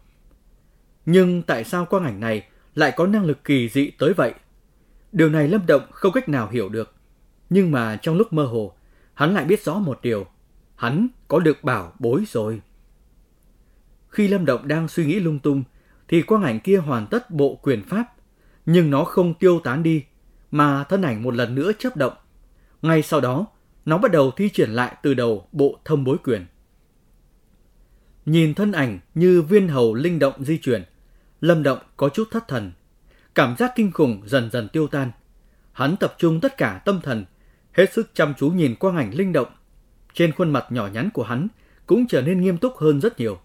Nhưng 1.06 1.42
tại 1.42 1.64
sao 1.64 1.84
quang 1.84 2.04
ảnh 2.04 2.20
này 2.20 2.46
lại 2.74 2.92
có 2.96 3.06
năng 3.06 3.24
lực 3.24 3.44
kỳ 3.44 3.68
dị 3.68 3.90
tới 3.90 4.12
vậy? 4.12 4.34
Điều 5.12 5.28
này 5.28 5.48
Lâm 5.48 5.66
Động 5.66 5.82
không 5.90 6.12
cách 6.12 6.28
nào 6.28 6.48
hiểu 6.50 6.68
được. 6.68 6.94
Nhưng 7.50 7.70
mà 7.70 7.96
trong 7.96 8.16
lúc 8.16 8.32
mơ 8.32 8.44
hồ, 8.44 8.74
hắn 9.14 9.34
lại 9.34 9.44
biết 9.44 9.64
rõ 9.64 9.74
một 9.74 9.98
điều. 10.02 10.26
Hắn 10.76 11.08
có 11.28 11.38
được 11.38 11.64
bảo 11.64 11.92
bối 11.98 12.24
rồi. 12.28 12.60
Khi 14.08 14.28
Lâm 14.28 14.44
Động 14.44 14.68
đang 14.68 14.88
suy 14.88 15.06
nghĩ 15.06 15.20
lung 15.20 15.38
tung, 15.38 15.62
thì 16.08 16.22
quang 16.22 16.42
ảnh 16.42 16.60
kia 16.60 16.76
hoàn 16.76 17.06
tất 17.06 17.30
bộ 17.30 17.58
quyền 17.62 17.82
pháp. 17.82 18.04
Nhưng 18.66 18.90
nó 18.90 19.04
không 19.04 19.34
tiêu 19.34 19.60
tán 19.64 19.82
đi, 19.82 20.04
mà 20.50 20.84
thân 20.84 21.02
ảnh 21.02 21.22
một 21.22 21.34
lần 21.34 21.54
nữa 21.54 21.72
chấp 21.78 21.96
động. 21.96 22.12
Ngay 22.82 23.02
sau 23.02 23.20
đó, 23.20 23.46
nó 23.84 23.98
bắt 23.98 24.12
đầu 24.12 24.30
thi 24.30 24.48
triển 24.48 24.70
lại 24.70 24.96
từ 25.02 25.14
đầu 25.14 25.48
bộ 25.52 25.78
thông 25.84 26.04
bối 26.04 26.16
quyền. 26.24 26.46
Nhìn 28.26 28.54
thân 28.54 28.72
ảnh 28.72 28.98
như 29.14 29.42
viên 29.42 29.68
hầu 29.68 29.94
linh 29.94 30.18
động 30.18 30.44
di 30.44 30.58
chuyển, 30.58 30.84
Lâm 31.40 31.62
Động 31.62 31.78
có 31.96 32.08
chút 32.08 32.28
thất 32.30 32.48
thần. 32.48 32.72
Cảm 33.34 33.56
giác 33.58 33.72
kinh 33.76 33.92
khủng 33.92 34.22
dần 34.26 34.50
dần 34.50 34.68
tiêu 34.68 34.86
tan. 34.86 35.10
Hắn 35.72 35.96
tập 35.96 36.14
trung 36.18 36.40
tất 36.40 36.56
cả 36.56 36.82
tâm 36.84 37.00
thần, 37.02 37.24
hết 37.72 37.92
sức 37.92 38.10
chăm 38.14 38.34
chú 38.38 38.50
nhìn 38.50 38.74
quang 38.74 38.96
ảnh 38.96 39.14
linh 39.14 39.32
động. 39.32 39.48
Trên 40.14 40.32
khuôn 40.32 40.50
mặt 40.50 40.66
nhỏ 40.70 40.86
nhắn 40.86 41.10
của 41.10 41.22
hắn 41.22 41.48
cũng 41.86 42.06
trở 42.06 42.22
nên 42.22 42.40
nghiêm 42.40 42.58
túc 42.58 42.76
hơn 42.76 43.00
rất 43.00 43.20
nhiều. 43.20 43.38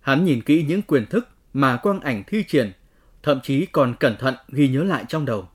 Hắn 0.00 0.24
nhìn 0.24 0.42
kỹ 0.42 0.64
những 0.68 0.82
quyền 0.82 1.06
thức 1.06 1.28
mà 1.52 1.76
quang 1.76 2.00
ảnh 2.00 2.22
thi 2.26 2.44
triển, 2.48 2.72
thậm 3.22 3.40
chí 3.42 3.66
còn 3.66 3.94
cẩn 4.00 4.16
thận 4.16 4.34
ghi 4.48 4.68
nhớ 4.68 4.84
lại 4.84 5.04
trong 5.08 5.24
đầu. 5.24 5.48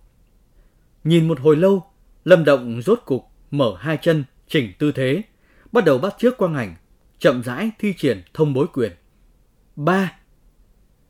Nhìn 1.03 1.27
một 1.27 1.39
hồi 1.39 1.55
lâu, 1.55 1.85
Lâm 2.25 2.45
Động 2.45 2.81
rốt 2.81 3.01
cục 3.05 3.25
mở 3.51 3.75
hai 3.79 3.97
chân, 4.01 4.23
chỉnh 4.47 4.71
tư 4.79 4.91
thế, 4.91 5.21
bắt 5.71 5.85
đầu 5.85 5.97
bắt 5.97 6.15
trước 6.17 6.37
quang 6.37 6.55
ảnh, 6.55 6.75
chậm 7.19 7.43
rãi 7.43 7.71
thi 7.79 7.93
triển 7.97 8.21
thông 8.33 8.53
bối 8.53 8.67
quyền. 8.73 8.91
3. 9.75 10.13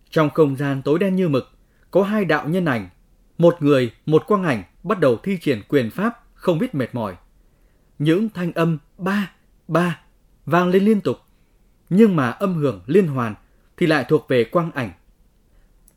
Trong 0.10 0.30
không 0.30 0.56
gian 0.56 0.82
tối 0.82 1.00
đen 1.00 1.16
như 1.16 1.30
mực, 1.30 1.52
có 1.92 2.04
hai 2.04 2.26
đạo 2.26 2.50
nhân 2.50 2.66
ảnh, 2.66 2.90
một 3.38 3.56
người, 3.60 3.92
một 4.06 4.24
quang 4.28 4.44
ảnh 4.44 4.64
bắt 4.84 5.00
đầu 5.00 5.18
thi 5.24 5.38
triển 5.42 5.62
quyền 5.68 5.90
pháp 5.90 6.24
không 6.34 6.60
biết 6.60 6.76
mệt 6.76 6.96
mỏi. 6.96 7.16
Những 8.00 8.30
thanh 8.30 8.52
âm 8.52 8.78
ba, 8.98 9.32
ba 9.68 10.00
vang 10.46 10.68
lên 10.68 10.86
liên 10.86 11.02
tục, 11.02 11.18
nhưng 11.90 12.16
mà 12.16 12.30
âm 12.30 12.56
hưởng 12.56 12.82
liên 12.86 13.08
hoàn 13.08 13.36
thì 13.78 13.88
lại 13.88 14.06
thuộc 14.10 14.26
về 14.28 14.44
quang 14.44 14.72
ảnh. 14.72 14.92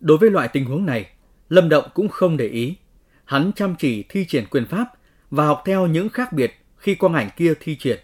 Đối 0.00 0.18
với 0.18 0.30
loại 0.30 0.48
tình 0.48 0.64
huống 0.64 0.86
này, 0.86 1.10
Lâm 1.48 1.68
Động 1.68 1.84
cũng 1.94 2.08
không 2.08 2.36
để 2.36 2.46
ý. 2.46 2.76
Hắn 3.24 3.52
chăm 3.56 3.74
chỉ 3.78 4.04
thi 4.08 4.24
triển 4.28 4.44
quyền 4.50 4.66
pháp 4.66 4.88
và 5.30 5.46
học 5.46 5.62
theo 5.66 5.86
những 5.86 6.08
khác 6.08 6.32
biệt 6.32 6.64
khi 6.76 6.94
quang 6.94 7.14
ảnh 7.14 7.28
kia 7.36 7.54
thi 7.60 7.76
triển. 7.76 8.00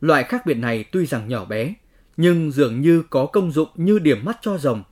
Loại 0.00 0.24
khác 0.24 0.46
biệt 0.46 0.54
này 0.54 0.84
tuy 0.84 1.06
rằng 1.06 1.28
nhỏ 1.28 1.44
bé, 1.44 1.74
nhưng 2.16 2.50
dường 2.50 2.80
như 2.80 3.02
có 3.10 3.26
công 3.26 3.52
dụng 3.52 3.68
như 3.74 3.98
điểm 3.98 4.24
mắt 4.24 4.38
cho 4.40 4.58
rồng. 4.58 4.82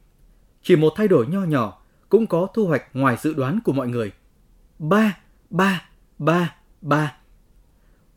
Chỉ 0.62 0.76
một 0.76 0.92
thay 0.96 1.08
đổi 1.08 1.26
nho 1.26 1.40
nhỏ 1.40 1.82
cũng 2.08 2.26
có 2.26 2.48
thu 2.54 2.66
hoạch 2.66 2.82
ngoài 2.92 3.16
dự 3.20 3.34
đoán 3.34 3.58
của 3.64 3.72
mọi 3.72 3.88
người. 3.88 4.12
Ba, 4.78 5.18
ba, 5.50 5.88
ba, 6.18 6.56
ba. 6.80 7.16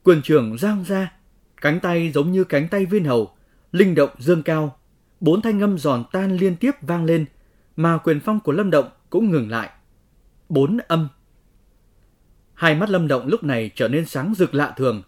Quyền 0.03 0.21
trưởng 0.21 0.57
giang 0.57 0.83
ra, 0.83 1.13
cánh 1.61 1.79
tay 1.79 2.11
giống 2.11 2.31
như 2.31 2.43
cánh 2.43 2.67
tay 2.67 2.85
viên 2.85 3.03
hầu, 3.03 3.31
linh 3.71 3.95
động 3.95 4.09
dương 4.17 4.43
cao. 4.43 4.77
Bốn 5.19 5.41
thanh 5.41 5.61
âm 5.61 5.77
giòn 5.77 6.03
tan 6.11 6.37
liên 6.37 6.55
tiếp 6.55 6.71
vang 6.81 7.05
lên, 7.05 7.25
mà 7.75 7.97
quyền 7.97 8.19
phong 8.19 8.39
của 8.39 8.51
Lâm 8.51 8.71
Động 8.71 8.89
cũng 9.09 9.31
ngừng 9.31 9.49
lại. 9.49 9.69
Bốn 10.49 10.77
âm. 10.87 11.07
Hai 12.53 12.75
mắt 12.75 12.89
Lâm 12.89 13.07
Động 13.07 13.27
lúc 13.27 13.43
này 13.43 13.71
trở 13.75 13.87
nên 13.87 14.05
sáng 14.05 14.33
rực 14.37 14.53
lạ 14.53 14.73
thường, 14.77 15.03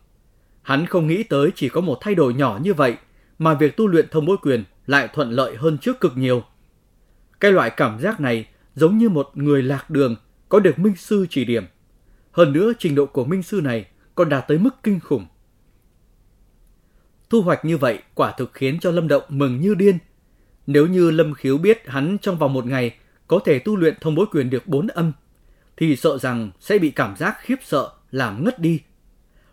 Hắn 0.62 0.86
không 0.86 1.08
nghĩ 1.08 1.24
tới 1.24 1.52
chỉ 1.56 1.70
có 1.70 1.82
một 1.82 1.98
thay 2.02 2.16
đổi 2.16 2.34
nhỏ 2.34 2.60
như 2.64 2.74
vậy 2.74 2.96
mà 3.40 3.54
việc 3.54 3.78
tu 3.78 3.88
luyện 3.88 4.08
thông 4.12 4.26
bối 4.26 4.38
quyền 4.42 4.64
lại 4.88 5.08
thuận 5.14 5.32
lợi 5.32 5.56
hơn 5.56 5.78
trước 5.78 6.00
cực 6.00 6.18
nhiều. 6.18 6.44
Cái 7.40 7.52
loại 7.52 7.70
cảm 7.70 8.00
giác 8.00 8.20
này 8.20 8.48
giống 8.76 8.98
như 8.98 9.10
một 9.10 9.30
người 9.34 9.64
lạc 9.64 9.90
đường 9.90 10.16
có 10.50 10.60
được 10.60 10.80
minh 10.80 10.96
sư 10.96 11.26
chỉ 11.30 11.46
điểm. 11.46 11.64
Hơn 12.32 12.54
nữa 12.54 12.74
trình 12.80 12.96
độ 12.96 13.06
của 13.06 13.26
minh 13.26 13.44
sư 13.44 13.62
này 13.64 13.86
còn 14.16 14.30
đạt 14.30 14.48
tới 14.48 14.58
mức 14.58 14.76
kinh 14.84 15.00
khủng. 15.00 15.26
Thu 17.30 17.42
hoạch 17.42 17.66
như 17.66 17.78
vậy 17.78 18.00
quả 18.14 18.34
thực 18.38 18.54
khiến 18.54 18.80
cho 18.80 18.92
Lâm 18.92 19.08
Động 19.08 19.24
mừng 19.30 19.62
như 19.62 19.76
điên. 19.76 19.98
Nếu 20.68 20.88
như 20.88 21.12
Lâm 21.12 21.34
Khiếu 21.34 21.58
biết 21.58 21.88
hắn 21.88 22.18
trong 22.22 22.38
vòng 22.38 22.54
một 22.54 22.66
ngày 22.66 22.96
có 23.28 23.40
thể 23.46 23.60
tu 23.60 23.76
luyện 23.76 23.96
thông 24.02 24.16
bối 24.16 24.26
quyền 24.32 24.50
được 24.50 24.68
bốn 24.68 24.88
âm, 24.88 25.12
thì 25.78 25.96
sợ 25.96 26.18
rằng 26.18 26.52
sẽ 26.60 26.78
bị 26.78 26.92
cảm 26.92 27.16
giác 27.16 27.38
khiếp 27.42 27.56
sợ 27.64 27.90
làm 28.12 28.44
ngất 28.44 28.60
đi. 28.60 28.80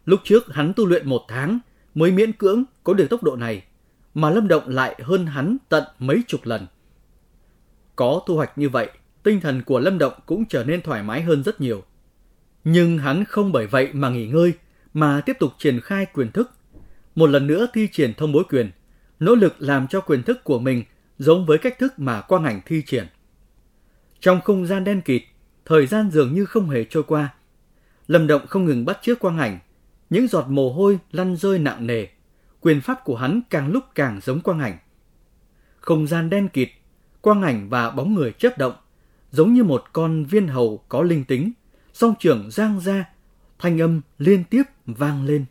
Lúc 0.06 0.20
trước 0.24 0.54
hắn 0.54 0.72
tu 0.76 0.86
luyện 0.86 1.08
một 1.08 1.24
tháng 1.28 1.58
mới 1.94 2.10
miễn 2.10 2.32
cưỡng 2.32 2.64
có 2.84 2.94
được 2.94 3.06
tốc 3.10 3.22
độ 3.22 3.36
này, 3.36 3.64
mà 4.14 4.30
Lâm 4.30 4.48
Động 4.48 4.68
lại 4.68 5.00
hơn 5.02 5.26
hắn 5.26 5.56
tận 5.68 5.84
mấy 5.98 6.22
chục 6.26 6.40
lần. 6.44 6.66
Có 7.96 8.22
thu 8.26 8.36
hoạch 8.36 8.58
như 8.58 8.68
vậy, 8.68 8.90
tinh 9.22 9.40
thần 9.40 9.62
của 9.62 9.80
Lâm 9.80 9.98
Động 9.98 10.12
cũng 10.26 10.44
trở 10.44 10.64
nên 10.64 10.82
thoải 10.82 11.02
mái 11.02 11.22
hơn 11.22 11.42
rất 11.42 11.60
nhiều. 11.60 11.84
Nhưng 12.64 12.98
hắn 12.98 13.24
không 13.24 13.52
bởi 13.52 13.66
vậy 13.66 13.92
mà 13.92 14.10
nghỉ 14.10 14.26
ngơi, 14.26 14.52
mà 14.94 15.20
tiếp 15.20 15.36
tục 15.40 15.52
triển 15.58 15.80
khai 15.80 16.06
quyền 16.06 16.32
thức. 16.32 16.50
Một 17.14 17.26
lần 17.30 17.46
nữa 17.46 17.66
thi 17.74 17.88
triển 17.92 18.14
thông 18.14 18.32
bối 18.32 18.44
quyền, 18.50 18.70
nỗ 19.20 19.34
lực 19.34 19.54
làm 19.58 19.86
cho 19.88 20.00
quyền 20.00 20.22
thức 20.22 20.44
của 20.44 20.58
mình 20.58 20.84
giống 21.18 21.46
với 21.46 21.58
cách 21.58 21.78
thức 21.78 21.98
mà 21.98 22.20
quang 22.20 22.44
ảnh 22.44 22.60
thi 22.66 22.82
triển. 22.86 23.06
Trong 24.20 24.40
không 24.40 24.66
gian 24.66 24.84
đen 24.84 25.00
kịt, 25.00 25.22
thời 25.64 25.86
gian 25.86 26.10
dường 26.10 26.34
như 26.34 26.44
không 26.44 26.70
hề 26.70 26.84
trôi 26.84 27.02
qua. 27.02 27.34
Lâm 28.06 28.26
Động 28.26 28.46
không 28.46 28.64
ngừng 28.64 28.84
bắt 28.84 28.98
chước 29.02 29.18
quang 29.18 29.38
ảnh, 29.38 29.58
những 30.10 30.28
giọt 30.28 30.46
mồ 30.48 30.72
hôi 30.72 30.98
lăn 31.12 31.36
rơi 31.36 31.58
nặng 31.58 31.86
nề, 31.86 32.06
quyền 32.60 32.80
pháp 32.80 33.04
của 33.04 33.16
hắn 33.16 33.40
càng 33.50 33.72
lúc 33.72 33.84
càng 33.94 34.20
giống 34.22 34.40
quang 34.40 34.60
ảnh. 34.60 34.78
Không 35.80 36.06
gian 36.06 36.30
đen 36.30 36.48
kịt, 36.48 36.68
quang 37.20 37.42
ảnh 37.42 37.68
và 37.68 37.90
bóng 37.90 38.14
người 38.14 38.32
chớp 38.38 38.58
động, 38.58 38.74
giống 39.30 39.54
như 39.54 39.64
một 39.64 39.84
con 39.92 40.24
viên 40.24 40.48
hầu 40.48 40.84
có 40.88 41.02
linh 41.02 41.24
tính, 41.24 41.52
song 41.92 42.14
trưởng 42.18 42.50
giang 42.50 42.80
ra, 42.80 43.04
thanh 43.58 43.80
âm 43.80 44.00
liên 44.18 44.44
tiếp 44.44 44.62
vang 44.86 45.24
lên. 45.24 45.44